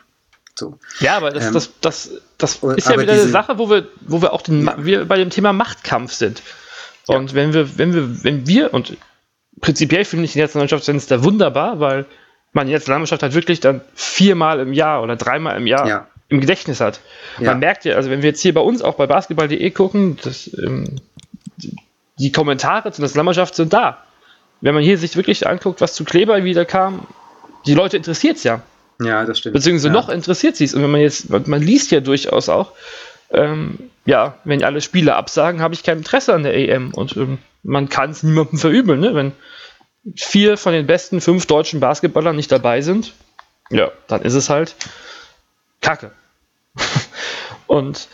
[0.54, 0.78] So.
[1.00, 3.86] Ja, aber das, Ähm, das, das, das ist ja wieder eine diese- Sache, wo wir,
[4.00, 4.74] wo wir auch den, Ja.
[4.78, 6.42] wir bei dem Thema Machtkampf sind.
[7.06, 8.96] Und wenn wir, wenn wir, wenn wir, und
[9.60, 12.06] prinzipiell finde ich die Nationalmannschaftsfenster wunderbar, weil
[12.52, 16.06] man die Nationalmannschaft halt wirklich dann viermal im Jahr oder dreimal im Jahr Ja.
[16.28, 17.00] im Gedächtnis hat.
[17.38, 17.50] Ja.
[17.52, 20.50] Man merkt ja, also wenn wir jetzt hier bei uns auch bei basketball.de gucken, das,
[20.58, 21.00] ähm,
[21.58, 21.76] die-
[22.18, 24.02] die Kommentare zur Nationalmannschaft sind da.
[24.60, 27.06] Wenn man hier sich wirklich anguckt, was zu Kleber wieder kam,
[27.66, 28.62] die Leute interessiert es ja.
[29.00, 29.54] Ja, das stimmt.
[29.54, 29.94] Beziehungsweise ja.
[29.94, 30.74] noch interessiert sie es.
[30.74, 32.72] Und wenn man jetzt, man liest ja durchaus auch,
[33.30, 36.92] ähm, ja, wenn alle Spiele absagen, habe ich kein Interesse an der EM.
[36.94, 39.14] Und ähm, man kann es niemandem verübeln, ne?
[39.14, 39.32] Wenn
[40.16, 43.12] vier von den besten fünf deutschen Basketballern nicht dabei sind,
[43.70, 44.74] ja, dann ist es halt
[45.80, 46.10] Kacke.
[47.66, 48.08] Und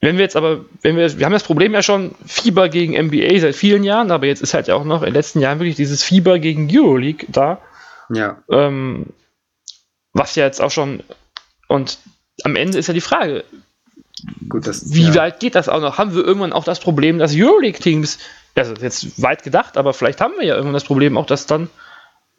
[0.00, 3.38] wenn wir jetzt aber, wenn wir, wir haben das Problem ja schon, Fieber gegen NBA
[3.38, 5.76] seit vielen Jahren, aber jetzt ist halt ja auch noch in den letzten Jahren wirklich
[5.76, 7.60] dieses Fieber gegen Euroleague da.
[8.08, 9.06] Ja, Ähm,
[10.12, 11.02] was ja jetzt auch schon,
[11.68, 11.98] und
[12.42, 13.44] am Ende ist ja die Frage,
[14.48, 15.14] Gut, das, wie ja.
[15.14, 15.98] weit geht das auch noch?
[15.98, 18.18] Haben wir irgendwann auch das Problem, dass Euroleague-Teams,
[18.54, 21.70] also jetzt weit gedacht, aber vielleicht haben wir ja irgendwann das Problem auch, dass dann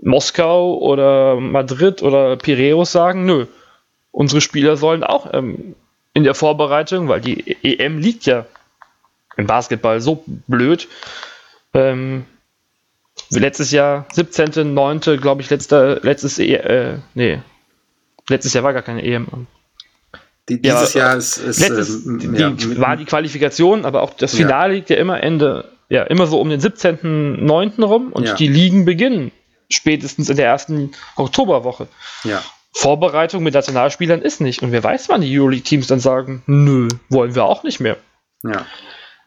[0.01, 3.45] Moskau oder Madrid oder Piräus sagen, nö,
[4.11, 5.75] unsere Spieler sollen auch ähm,
[6.13, 8.45] in der Vorbereitung, weil die EM liegt ja
[9.37, 10.87] im Basketball so blöd.
[11.73, 12.25] Ähm,
[13.29, 17.41] letztes Jahr, 17.9., glaube ich, letzter, letztes, e äh, nee,
[18.27, 19.47] letztes Jahr war gar keine EM.
[20.49, 24.13] Die, dieses Ja, Jahr ist, ist Letztes, die, ja, die, war die Qualifikation, aber auch
[24.15, 24.45] das Ja.
[24.45, 27.83] Finale liegt ja immer Ende, ja, immer so um den 17.9.
[27.83, 28.33] rum und Ja.
[28.35, 29.31] die Ligen beginnen
[29.69, 31.87] spätestens in der ersten Oktoberwoche.
[32.25, 32.41] ja.
[32.73, 34.61] Vorbereitung mit Nationalspielern ist nicht.
[34.61, 37.97] Und wer weiß, wann die Euroleague-Teams dann sagen, nö, wollen wir auch nicht mehr.
[38.43, 38.65] Ja,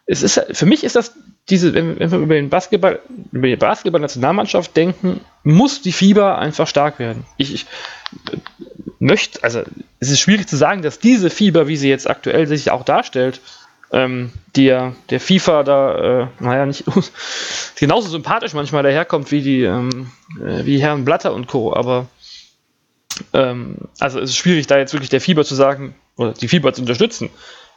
[0.05, 1.13] Es ist, für mich ist das
[1.49, 2.99] diese, wenn, wir über den Basketball,
[3.31, 7.25] über die Basketball-Nationalmannschaft denken, muss die Fieber einfach stark werden.
[7.37, 7.65] Ich, ich
[8.99, 9.61] möchte, also
[9.99, 13.41] es ist schwierig zu sagen, dass diese Fieber, wie sie jetzt aktuell sich auch darstellt,
[13.91, 16.83] ähm, ja der FIFA da, äh, naja, nicht
[17.75, 21.75] genauso sympathisch manchmal daherkommt wie die, ähm, äh, wie Herrn Blatter und Co.
[21.75, 22.07] Aber
[23.33, 26.73] ähm, also es ist schwierig, da jetzt wirklich der Fieber zu sagen oder die Fieber
[26.73, 27.29] zu unterstützen.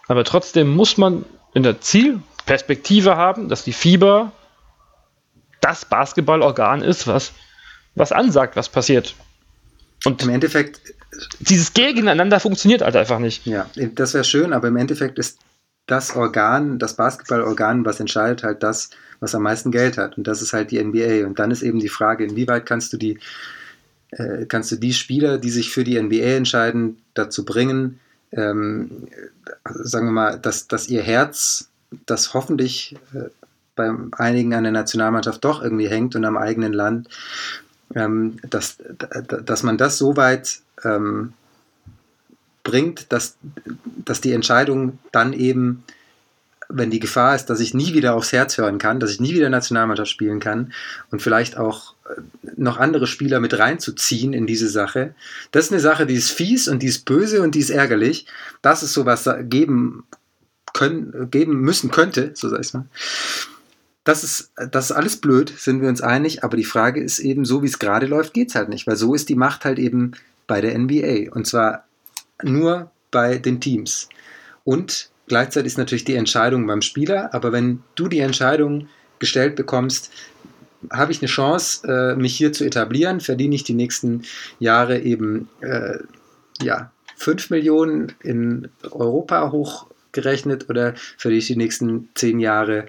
[0.08, 1.24] Aber trotzdem muss man
[1.54, 4.32] in der Zielperspektive haben, dass die Fieber
[5.60, 7.32] das Basketballorgan ist, was,
[7.94, 9.14] was ansagt, was passiert.
[10.04, 10.80] Und im Endeffekt,
[11.40, 13.44] dieses Gegeneinander funktioniert halt einfach nicht.
[13.46, 15.38] ja, das wäre schön, aber im Endeffekt ist
[15.86, 20.16] das Organ, das Basketballorgan, was entscheidet, halt das, was am meisten Geld hat.
[20.16, 21.26] Und das ist halt die NBA.
[21.26, 23.18] Und dann ist eben die Frage, inwieweit kannst du die,
[24.10, 28.00] äh, kannst du die Spieler, die sich für die NBA entscheiden, dazu bringen,
[28.32, 29.08] ähm,
[29.64, 31.70] sagen wir mal, dass, dass ihr Herz,
[32.06, 33.28] das hoffentlich äh,
[33.74, 37.08] bei einigen an der Nationalmannschaft doch irgendwie hängt und am eigenen Land,
[37.94, 38.78] ähm, dass,
[39.44, 41.32] dass man das so weit ähm,
[42.64, 43.36] bringt, dass,
[44.04, 45.84] dass die Entscheidung dann eben,
[46.68, 49.34] wenn die Gefahr ist, dass ich nie wieder aufs Herz hören kann, dass ich nie
[49.34, 50.72] wieder Nationalmannschaft spielen kann
[51.10, 51.94] und vielleicht auch
[52.56, 55.14] noch andere Spieler mit reinzuziehen in diese Sache.
[55.50, 58.26] Das ist eine Sache, die ist fies und die ist böse und die ist ärgerlich.
[58.62, 60.04] Dass es sowas geben
[60.72, 62.86] können, geben müssen könnte, so sag ich mal.
[64.04, 67.44] Das ist, das ist alles blöd, sind wir uns einig, aber die Frage ist eben,
[67.44, 69.78] so wie es gerade läuft, geht es halt nicht, weil so ist die Macht halt
[69.78, 70.12] eben
[70.46, 71.84] bei der NBA und zwar
[72.42, 74.08] nur bei den Teams.
[74.64, 78.88] Und gleichzeitig ist natürlich die Entscheidung beim Spieler, aber wenn du die Entscheidung
[79.18, 80.10] gestellt bekommst,
[80.90, 84.22] habe ich eine Chance, äh, mich hier zu etablieren, verdiene ich die nächsten
[84.58, 85.98] Jahre eben äh,
[86.62, 92.86] ja, 5 Millionen in Europa hochgerechnet oder verdiene ich die nächsten 10 Jahre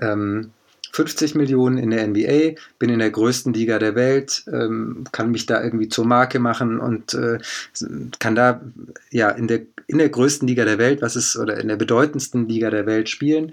[0.00, 0.52] ähm,
[0.92, 5.46] 50 Millionen in der NBA, bin in der größten Liga der Welt, ähm, kann mich
[5.46, 7.38] da irgendwie zur Marke machen und äh,
[8.18, 8.60] kann da
[9.10, 12.46] ja in der, in der größten Liga der Welt, was ist, oder in der bedeutendsten
[12.46, 13.52] Liga der Welt spielen.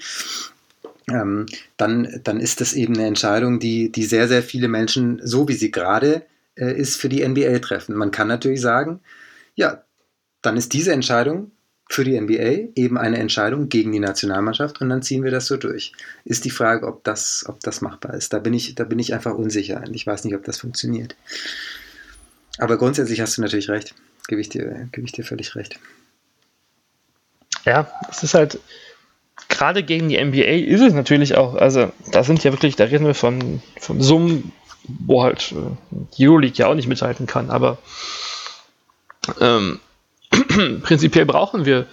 [1.11, 1.45] Ähm,
[1.77, 5.53] dann, dann ist das eben eine Entscheidung, die, die sehr, sehr viele Menschen, so wie
[5.53, 6.23] sie gerade
[6.55, 7.95] äh, ist, für die NBA treffen.
[7.95, 8.99] Man kann natürlich sagen,
[9.55, 9.83] ja,
[10.41, 11.51] dann ist diese Entscheidung
[11.89, 15.57] für die NBA eben eine Entscheidung gegen die Nationalmannschaft und dann ziehen wir das so
[15.57, 15.91] durch.
[16.23, 18.31] Ist die Frage, ob das, ob das machbar ist.
[18.31, 21.15] Da bin ich, da bin ich einfach unsicher ich weiß nicht, ob das funktioniert.
[22.59, 23.95] Aber grundsätzlich hast du natürlich recht.
[24.27, 25.79] Gebe ich dir, gebe ich dir völlig recht.
[27.65, 28.59] Ja, es ist halt,
[29.59, 33.05] gerade gegen die NBA ist es natürlich auch, also da sind ja wirklich, da reden
[33.05, 34.53] wir von, von Summen,
[34.87, 35.55] wo halt äh,
[36.17, 37.77] die Euroleague ja auch nicht mithalten kann, aber
[39.41, 39.81] ähm,
[40.81, 41.87] prinzipiell brauchen wir,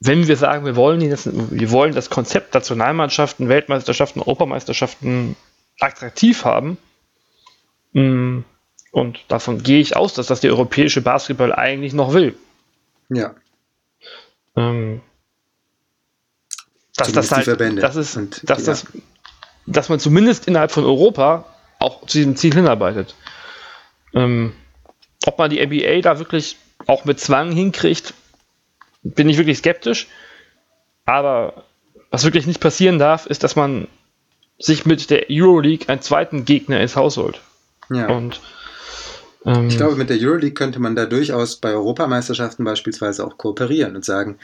[0.00, 5.36] wenn wir sagen, wir wollen, die, wir wollen das Konzept Nationalmannschaften, Weltmeisterschaften, Europameisterschaften
[5.80, 6.76] attraktiv haben,
[7.94, 8.42] mh,
[8.92, 12.36] und davon gehe ich aus, dass das der europäische Basketball eigentlich noch will.
[13.08, 13.34] Ja.
[14.56, 15.00] Ähm,
[17.08, 17.82] dass das halt, Verbände.
[17.82, 18.72] das ist, Und, dass, ja.
[18.72, 18.86] das,
[19.66, 21.44] dass man zumindest innerhalb von Europa
[21.78, 23.14] auch zu diesem Ziel hinarbeitet.
[24.14, 24.52] Ähm,
[25.26, 28.14] ob man die NBA da wirklich auch mit Zwang hinkriegt,
[29.02, 30.08] bin ich wirklich skeptisch.
[31.04, 31.64] Aber
[32.10, 33.88] was wirklich nicht passieren darf, ist, dass man
[34.58, 37.40] sich mit der Euroleague einen zweiten Gegner ins Haus holt.
[37.90, 38.08] ja.
[38.08, 38.40] Und
[39.44, 43.96] ähm, Ich glaube, mit der Euroleague könnte man da durchaus bei Europameisterschaften beispielsweise auch kooperieren
[43.96, 44.38] und sagen,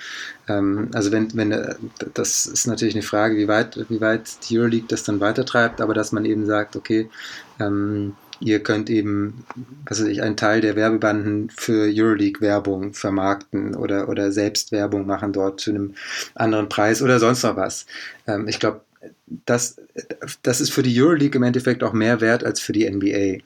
[0.49, 1.75] ähm, also wenn, wenn, äh,
[2.15, 5.95] das ist natürlich eine Frage, wie weit, wie weit die Euroleague das dann weitertreibt, aber
[5.95, 7.11] dass man eben sagt, okay,
[7.61, 9.45] ähm, ihr könnt eben,
[9.87, 15.33] was weiß ich, einen Teil der Werbebanden für Euroleague-Werbung vermarkten oder, oder selbst Werbung machen
[15.33, 15.95] dort zu einem
[16.35, 17.87] anderen Preis oder sonst noch was.
[18.27, 18.83] Ähm, ich glaube,
[19.47, 19.77] das,
[20.43, 23.43] das ist für die Euroleague im Endeffekt auch mehr wert als für die NBA.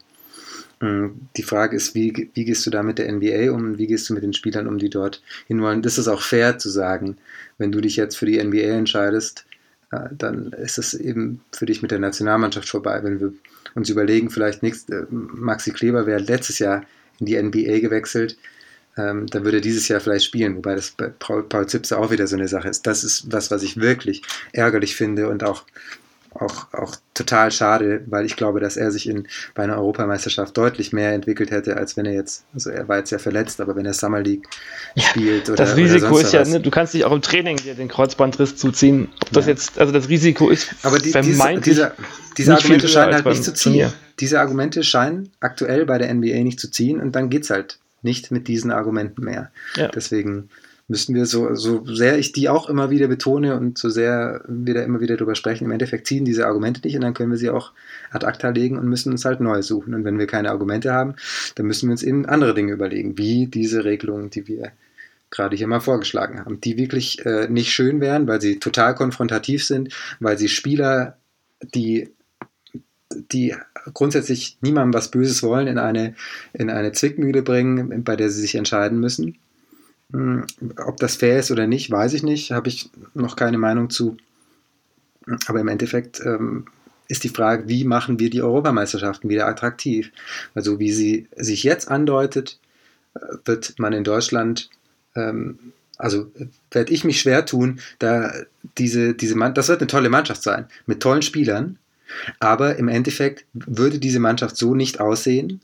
[0.81, 4.09] Hm, die Frage ist, wie, wie gehst du da mit der NBA um wie gehst
[4.09, 5.83] du mit den Spielern um, die dort hinwollen?
[5.83, 7.19] Das ist auch fair zu sagen,
[7.59, 9.45] wenn du dich jetzt für die NBA entscheidest,
[9.93, 13.01] äh, dann ist es eben für dich mit der Nationalmannschaft vorbei.
[13.03, 13.33] Wenn wir
[13.75, 16.85] uns überlegen, vielleicht nächst, äh, Maxi Kleber wäre letztes Jahr
[17.19, 18.39] in die NBA gewechselt,
[18.97, 22.11] ähm, dann würde er dieses Jahr vielleicht spielen, wobei das bei Paul, Paul Zipse auch
[22.11, 22.87] wieder so eine Sache ist.
[22.87, 24.23] Das ist was, was ich wirklich
[24.53, 25.65] ärgerlich finde und auch
[26.35, 30.93] auch, auch total schade, weil ich glaube, dass er sich in, bei einer Europameisterschaft deutlich
[30.93, 33.85] mehr entwickelt hätte, als wenn er jetzt, also er war jetzt ja verletzt, aber wenn
[33.85, 34.47] er Summer League
[34.95, 37.57] ja, spielt oder Das Risiko oder ist ja, ne, du kannst dich auch im Training
[37.57, 39.09] dir den Kreuzbandriss zuziehen.
[39.23, 41.93] Ob das jetzt, also das Risiko ist aber die, vermeintlich diese,
[42.37, 43.73] diese, diese Argumente scheinen halt nicht zu ziehen.
[43.73, 43.93] Turnier.
[44.21, 47.79] Diese Argumente scheinen aktuell bei der NBA nicht zu ziehen und dann geht es halt
[48.03, 49.51] nicht mit diesen Argumenten mehr.
[49.77, 49.89] Ja.
[49.89, 50.49] Deswegen
[50.91, 54.75] müssten wir so, so sehr ich die auch immer wieder betone und so sehr wir
[54.75, 57.39] da immer wieder drüber sprechen, im Endeffekt ziehen diese Argumente nicht und dann können wir
[57.39, 57.73] sie auch
[58.11, 59.95] ad acta legen und müssen uns halt neu suchen.
[59.95, 61.15] Und wenn wir keine Argumente haben,
[61.55, 64.73] dann müssen wir uns eben andere Dinge überlegen, wie diese Regelungen, die wir
[65.31, 69.65] gerade hier mal vorgeschlagen haben, die wirklich äh, nicht schön wären, weil sie total konfrontativ
[69.65, 71.19] sind, weil sie Spieler,
[71.73, 72.11] die
[73.13, 73.55] die
[73.95, 76.15] grundsätzlich niemandem was Böses wollen, in eine,
[76.53, 79.39] in eine Zwickmühle bringen, bei der sie sich entscheiden müssen.
[80.13, 80.45] Hm,
[80.85, 84.17] ob das fair ist oder nicht, weiß ich nicht, habe ich noch keine Meinung zu.
[85.47, 86.67] Aber im Endeffekt ähm,
[87.09, 90.11] ist die Frage, wie machen wir die Europameisterschaften wieder attraktiv?
[90.55, 92.59] Also wie sie sich jetzt andeutet,
[93.15, 94.71] äh, wird man in Deutschland,
[95.15, 95.59] ähm,
[95.99, 96.31] also
[96.71, 98.33] werde ich mich schwer tun, da
[98.79, 101.79] diese, diese Mann, das wird eine tolle Mannschaft sein, mit tollen Spielern,
[102.39, 105.61] aber im Endeffekt würde diese Mannschaft so nicht aussehen,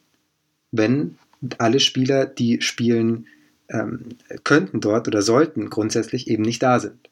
[0.72, 1.18] wenn
[1.58, 3.26] alle Spieler, die spielen,
[3.68, 4.00] ähm,
[4.44, 7.10] könnten dort oder sollten grundsätzlich eben nicht da sind.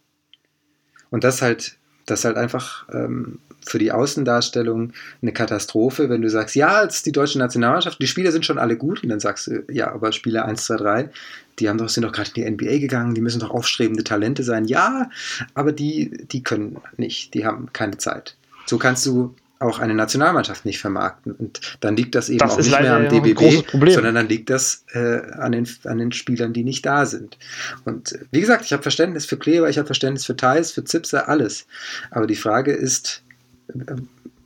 [1.11, 1.76] Und das halt,
[2.07, 4.92] das halt einfach ähm, für die Außendarstellung
[5.22, 8.59] eine Katastrophe, wenn du sagst, ja, es ist die deutsche Nationalmannschaft, die Spieler sind schon
[8.59, 11.11] alle gut, und dann sagst du, ja, aber Spieler 1, 2, 3,
[11.59, 14.42] die haben doch, sind doch gerade in die NBA gegangen, die müssen doch aufstrebende Talente
[14.42, 14.66] sein.
[14.66, 15.11] Ja,
[15.55, 18.36] aber die, die können nicht, die haben keine Zeit.
[18.66, 19.34] So kannst du
[19.64, 21.32] auch eine Nationalmannschaft nicht vermarkten.
[21.32, 24.84] Und dann liegt das eben das auch nicht mehr am DBB, sondern dann liegt das
[24.92, 27.38] äh, an, den, an den Spielern, die nicht da sind.
[27.84, 30.84] Und äh, wie gesagt, ich habe Verständnis für Kleber, ich habe Verständnis für Thais, für
[30.84, 31.66] Zipser, alles.
[32.10, 33.22] Aber die Frage ist,
[33.68, 33.94] äh,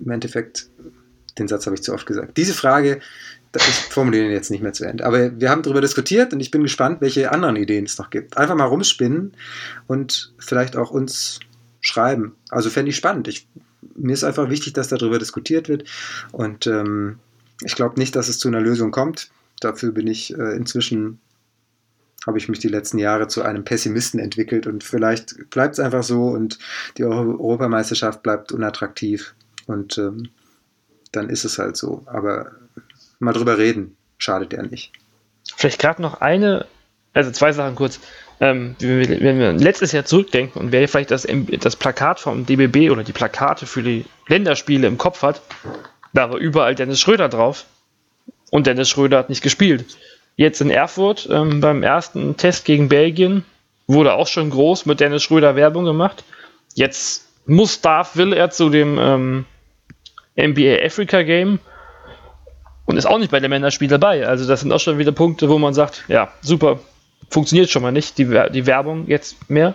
[0.00, 0.68] im Endeffekt,
[1.38, 3.00] den Satz habe ich zu oft gesagt, diese Frage,
[3.52, 5.04] das formulieren jetzt nicht mehr zu Ende.
[5.04, 8.36] Aber wir haben darüber diskutiert und ich bin gespannt, welche anderen Ideen es noch gibt.
[8.36, 9.32] Einfach mal rumspinnen
[9.86, 11.40] und vielleicht auch uns
[11.80, 12.36] schreiben.
[12.50, 13.26] Also fände ich spannend.
[13.28, 13.46] Ich
[13.98, 15.84] mir ist einfach wichtig, dass darüber diskutiert wird.
[16.32, 17.18] Und ähm,
[17.62, 19.30] ich glaube nicht, dass es zu einer Lösung kommt.
[19.60, 21.20] Dafür bin ich äh, inzwischen,
[22.26, 26.02] habe ich mich die letzten Jahre zu einem Pessimisten entwickelt und vielleicht bleibt es einfach
[26.02, 26.58] so und
[26.96, 29.34] die Europameisterschaft bleibt unattraktiv
[29.66, 30.28] und ähm,
[31.12, 32.04] dann ist es halt so.
[32.06, 32.52] Aber
[33.18, 34.92] mal drüber reden, schadet ja nicht.
[35.56, 36.66] Vielleicht gerade noch eine,
[37.14, 37.98] also zwei Sachen kurz
[38.40, 41.26] ähm, wenn wir letztes Jahr zurückdenken und wer vielleicht das,
[41.60, 45.42] das Plakat vom DBB oder die Plakate für die Länderspiele im Kopf hat,
[46.12, 47.64] da war überall Dennis Schröder drauf.
[48.50, 49.84] Und Dennis Schröder hat nicht gespielt.
[50.36, 53.44] Jetzt in Erfurt ähm, beim ersten Test gegen Belgien
[53.86, 56.24] wurde auch schon groß mit Dennis Schröder Werbung gemacht.
[56.74, 59.44] Jetzt muss, darf, will er zu dem ähm,
[60.36, 61.58] NBA Africa Game
[62.86, 64.26] und ist auch nicht bei dem Männerspiel dabei.
[64.26, 66.78] Also das sind auch schon wieder Punkte, wo man sagt, ja, super,
[67.30, 69.74] funktioniert schon mal nicht, die, die Werbung jetzt mehr.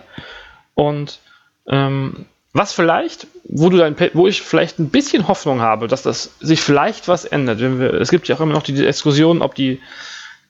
[0.74, 1.20] Und
[1.68, 6.34] ähm, was vielleicht, wo du dein, wo ich vielleicht ein bisschen Hoffnung habe, dass das
[6.40, 7.58] sich vielleicht was ändert.
[7.58, 9.80] Wir, es gibt ja auch immer noch die Diskussion, ob die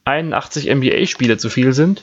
[0.05, 2.03] 81 NBA-Spiele zu viel sind.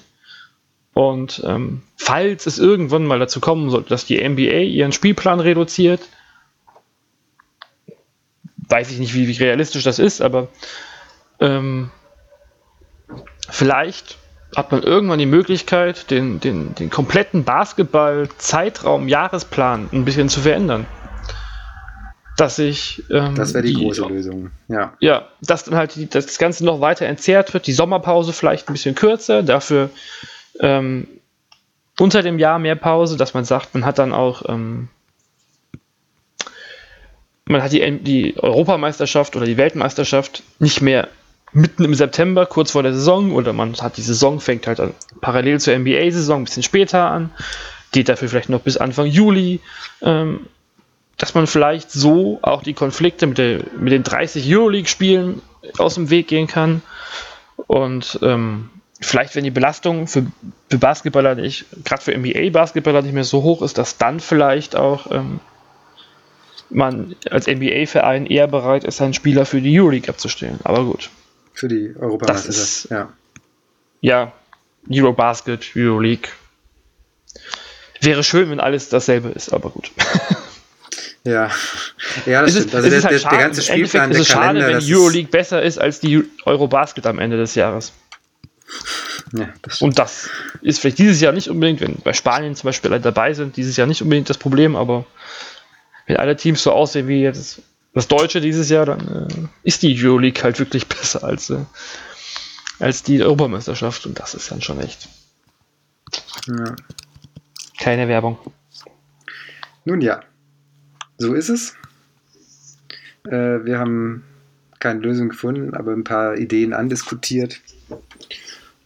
[0.94, 6.02] Und ähm, falls es irgendwann mal dazu kommen sollte, dass die NBA ihren Spielplan reduziert,
[8.58, 10.48] weiß ich nicht, wie, wie realistisch das ist, aber
[11.40, 11.92] ähm,
[13.50, 14.18] vielleicht
[14.56, 20.86] hat man irgendwann die Möglichkeit, den, den, den kompletten Basketball-Zeitraum, Jahresplan ein bisschen zu verändern.
[22.38, 23.04] Dass ich.
[23.10, 24.94] Ähm, das wäre die, die, große Lösung, ja.
[25.00, 28.68] Ja, dass dann halt die, dass das Ganze noch weiter entzerrt wird, die Sommerpause vielleicht
[28.68, 29.90] ein bisschen kürzer, dafür
[30.60, 31.08] ähm,
[32.00, 34.50] unter dem Jahr mehr Pause, dass man sagt, man hat dann auch.
[34.50, 34.88] Ähm,
[37.46, 41.10] man hat die, die Europameisterschaft oder die Weltmeisterschaft nicht mehr
[41.54, 44.82] mitten im September, kurz vor der Saison, oder man hat die Saison, fängt halt
[45.20, 47.32] parallel zur NBA-Saison ein bisschen später an,
[47.92, 49.60] geht dafür vielleicht noch bis Anfang Juli,
[50.02, 50.48] ähm,
[51.18, 55.42] dass man vielleicht so auch die Konflikte mit, der, mit den 30 Euroleague-Spielen
[55.78, 56.82] aus dem Weg gehen kann.
[57.68, 60.26] Und ähm, vielleicht, wenn die Belastung für,
[60.70, 65.12] für Basketballer nicht, gerade für NBA-Basketballer nicht mehr so hoch ist, dass dann vielleicht auch
[65.12, 65.40] ähm,
[66.70, 70.60] man als NBA-Verein eher bereit ist, einen Spieler für die Euroleague abzustellen.
[70.64, 71.10] Aber gut.
[71.54, 73.14] Für die Europameisterschaft, ja.
[74.02, 74.34] Ja,
[74.90, 76.30] Eurobasket, Euroleague.
[78.02, 79.92] Wäre schön, wenn alles dasselbe ist, aber gut.
[81.24, 81.52] Ja,
[82.26, 82.66] ja das es stimmt.
[82.68, 85.62] Ist, also der, halt der, der, ganze Spielplan, der Kalender, schade, wenn Euroleague ist besser
[85.62, 87.94] ist als die Eurobasket am Ende des Jahres.
[89.34, 90.30] Ja, das und das
[90.62, 93.78] ist vielleicht dieses Jahr nicht unbedingt, wenn bei Spanien zum Beispiel alle dabei sind, dieses
[93.78, 95.06] Jahr nicht unbedingt das Problem, aber
[96.08, 97.62] wenn alle Teams so aussehen wie jetzt
[97.94, 101.60] das Deutsche dieses Jahr, dann äh, ist die Euroleague halt wirklich besser als, äh,
[102.80, 105.08] als die Europameisterschaft und das ist dann schon echt.
[106.48, 106.76] Ja.
[107.80, 108.38] Keine Werbung.
[109.86, 110.22] Nun ja,
[111.18, 111.76] so ist es.
[113.26, 114.24] Äh, wir haben
[114.80, 117.62] keine Lösung gefunden, aber ein paar Ideen andiskutiert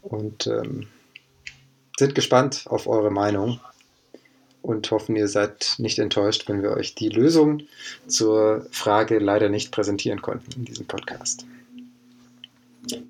[0.01, 0.87] und ähm,
[1.97, 3.59] sind gespannt auf eure Meinung
[4.65, 7.61] und hoffen, ihr seid nicht enttäuscht, wenn wir euch die Lösung
[8.07, 11.45] zur Frage leider nicht präsentieren konnten in diesem Podcast.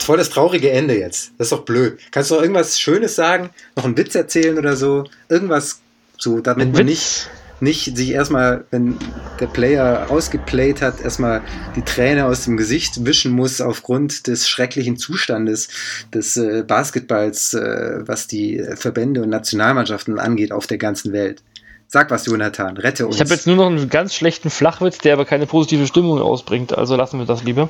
[0.02, 1.32] Voll das traurige Ende jetzt.
[1.38, 2.00] Das ist doch blöd.
[2.12, 3.50] Kannst du noch irgendwas Schönes sagen?
[3.76, 5.06] Noch einen Witz erzählen oder so?
[5.28, 5.82] Irgendwas
[6.18, 7.30] so, damit man nicht
[7.60, 8.98] nicht sich erstmal, wenn
[9.40, 11.42] der Player ausgeplayt hat, erstmal
[11.76, 15.70] die Träne aus dem Gesicht wischen muss aufgrund des schrecklichen Zustandes
[16.14, 21.44] des äh, Basketballs, äh, was die Verbände und Nationalmannschaften angeht auf der ganzen Welt.
[21.88, 23.16] Sag was, Jonathan, rette uns.
[23.16, 26.78] Ich habe jetzt nur noch einen ganz schlechten Flachwitz, der aber keine positive Stimmung ausbringt,
[26.78, 27.70] also lassen wir das lieber.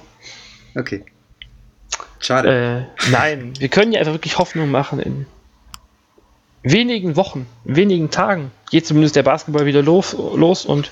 [0.75, 1.03] Okay.
[2.19, 2.87] Schade.
[3.05, 5.25] Äh, nein, wir können ja einfach wirklich Hoffnung machen in
[6.65, 10.91] wenigen Wochen, wenigen Tagen geht zumindest der Basketball wieder los, los und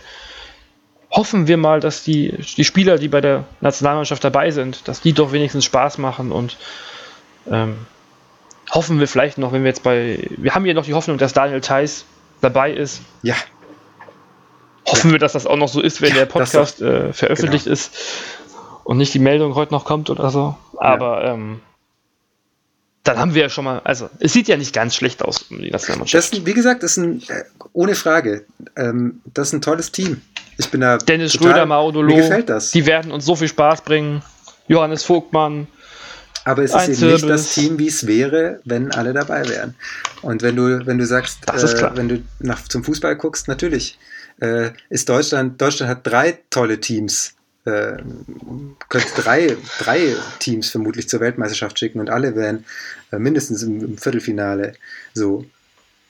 [1.09, 5.13] hoffen wir mal, dass die, die Spieler, die bei der Nationalmannschaft dabei sind, dass die
[5.13, 6.57] doch wenigstens Spaß machen und
[7.51, 7.75] ähm,
[8.71, 11.33] hoffen wir vielleicht noch, wenn wir jetzt bei, wir haben ja noch die Hoffnung, dass
[11.33, 12.05] Daniel Theiss
[12.41, 13.01] dabei ist.
[13.23, 13.35] Ja.
[14.87, 17.73] Hoffen wir, dass das auch noch so ist, wenn ja, der Podcast äh, veröffentlicht genau.
[17.73, 17.95] ist
[18.83, 20.55] und nicht die Meldung heute noch kommt oder so.
[20.77, 21.33] Aber ja.
[21.33, 21.61] ähm,
[23.03, 25.69] dann haben wir ja schon mal, also es sieht ja nicht ganz schlecht aus, die
[25.69, 26.33] Nationalmannschaft.
[26.33, 27.43] Das, wie gesagt, ist ein, äh,
[27.73, 28.45] ohne Frage,
[28.75, 30.21] ähm, das ist ein tolles Team.
[30.57, 30.97] Ich bin da.
[30.97, 32.71] Dennis total, Schröder, Maudolo, mir gefällt das.
[32.71, 34.21] Die werden uns so viel Spaß bringen.
[34.67, 35.67] Johannes Vogtmann.
[36.45, 39.75] Aber es ist eben nicht das Team, wie es wäre, wenn alle dabei wären.
[40.21, 43.97] Und wenn du, wenn du sagst, äh, wenn du nach, zum Fußball guckst, natürlich
[44.41, 47.33] äh, ist Deutschland, Deutschland hat drei tolle Teams
[47.65, 47.97] äh,
[48.89, 52.65] könnte drei, drei Teams vermutlich zur Weltmeisterschaft schicken und alle wären
[53.11, 54.73] äh, mindestens im, im, Viertelfinale
[55.13, 55.45] so.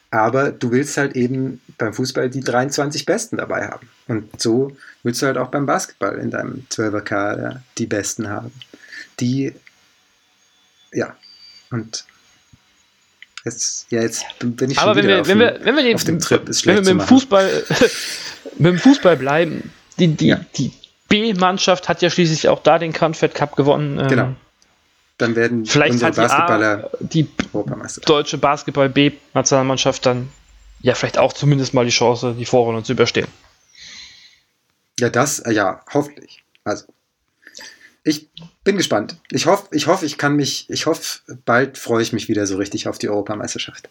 [0.09, 3.89] Aber du willst halt eben beim Fußball die 23 Besten dabei haben.
[4.07, 8.51] Und so willst du halt auch beim Basketball in deinem 12er-Kader die Besten haben.
[9.19, 9.53] Die,
[10.91, 11.15] ja,
[11.71, 12.05] und
[13.45, 16.19] Jetzt, ja, jetzt bin ich schon Aber wenn wir, wenn, wir, wenn wir auf dem
[16.19, 16.47] Trip.
[16.47, 17.63] Ist wenn wir mit dem, Fußball,
[18.57, 20.45] mit dem Fußball bleiben, die, die, ja.
[20.55, 20.71] die,
[21.13, 23.99] B-Mannschaft hat ja schließlich auch da den Confed Cup gewonnen.
[23.99, 24.35] Ähm, genau.
[25.19, 30.29] Dann werden vielleicht unsere Basketballer die, die deutsche Basketball B-Nationalmannschaft dann
[30.81, 33.27] ja vielleicht auch zumindest mal die Chance, die Vorrunde zu überstehen.
[34.99, 36.43] Ja, das, äh, ja, hoffentlich.
[36.63, 36.85] Also,
[38.03, 38.31] ich
[38.63, 39.17] bin gespannt.
[39.29, 42.57] Ich hoffe, ich hoffe, ich kann mich, ich hoffe, bald freue ich mich wieder so
[42.57, 43.87] richtig auf die Europameisterschaft.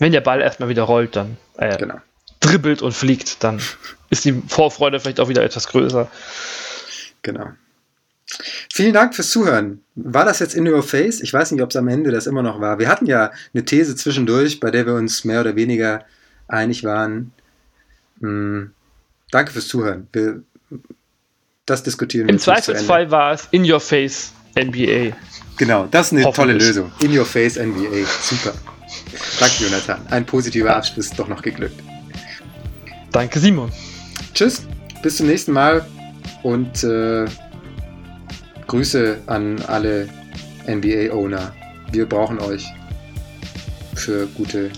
[0.00, 1.36] Wenn der Ball erstmal wieder rollt, dann.
[1.58, 2.00] Äh, genau
[2.42, 3.60] dribbelt und fliegt, dann
[4.10, 6.10] ist die Vorfreude vielleicht auch wieder etwas größer.
[7.22, 7.48] Genau.
[8.72, 9.82] Vielen Dank fürs Zuhören.
[9.94, 11.20] War das jetzt in your face?
[11.20, 12.78] Ich weiß nicht, ob es am Ende das immer noch war.
[12.78, 16.04] Wir hatten ja eine These zwischendurch, bei der wir uns mehr oder weniger
[16.48, 17.32] einig waren.
[18.20, 18.72] Hm.
[19.30, 20.08] Danke fürs Zuhören.
[20.12, 20.42] Wir,
[21.66, 22.34] das diskutieren wir.
[22.34, 25.16] Im Zweifelsfall war es in your face NBA.
[25.58, 26.90] Genau, das ist eine tolle Lösung.
[27.00, 28.06] In your face NBA.
[28.22, 28.52] Super.
[29.38, 30.06] Danke, Jonathan.
[30.08, 31.82] Ein positiver Abschluss doch noch geglückt.
[33.12, 33.70] Danke, Simon.
[34.34, 34.62] Tschüss,
[35.02, 35.84] bis zum nächsten Mal
[36.42, 37.26] und äh,
[38.66, 40.08] Grüße an alle
[40.66, 41.52] NBA-Owner.
[41.92, 42.66] Wir brauchen euch
[43.94, 44.70] für gute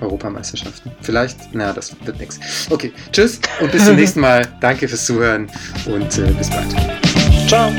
[0.00, 0.92] Europameisterschaften.
[1.00, 2.38] Vielleicht, na, das wird nichts.
[2.70, 4.46] Okay, tschüss und bis zum nächsten Mal.
[4.60, 5.50] Danke fürs Zuhören
[5.86, 6.74] und äh, bis bald.
[7.48, 7.72] Ciao.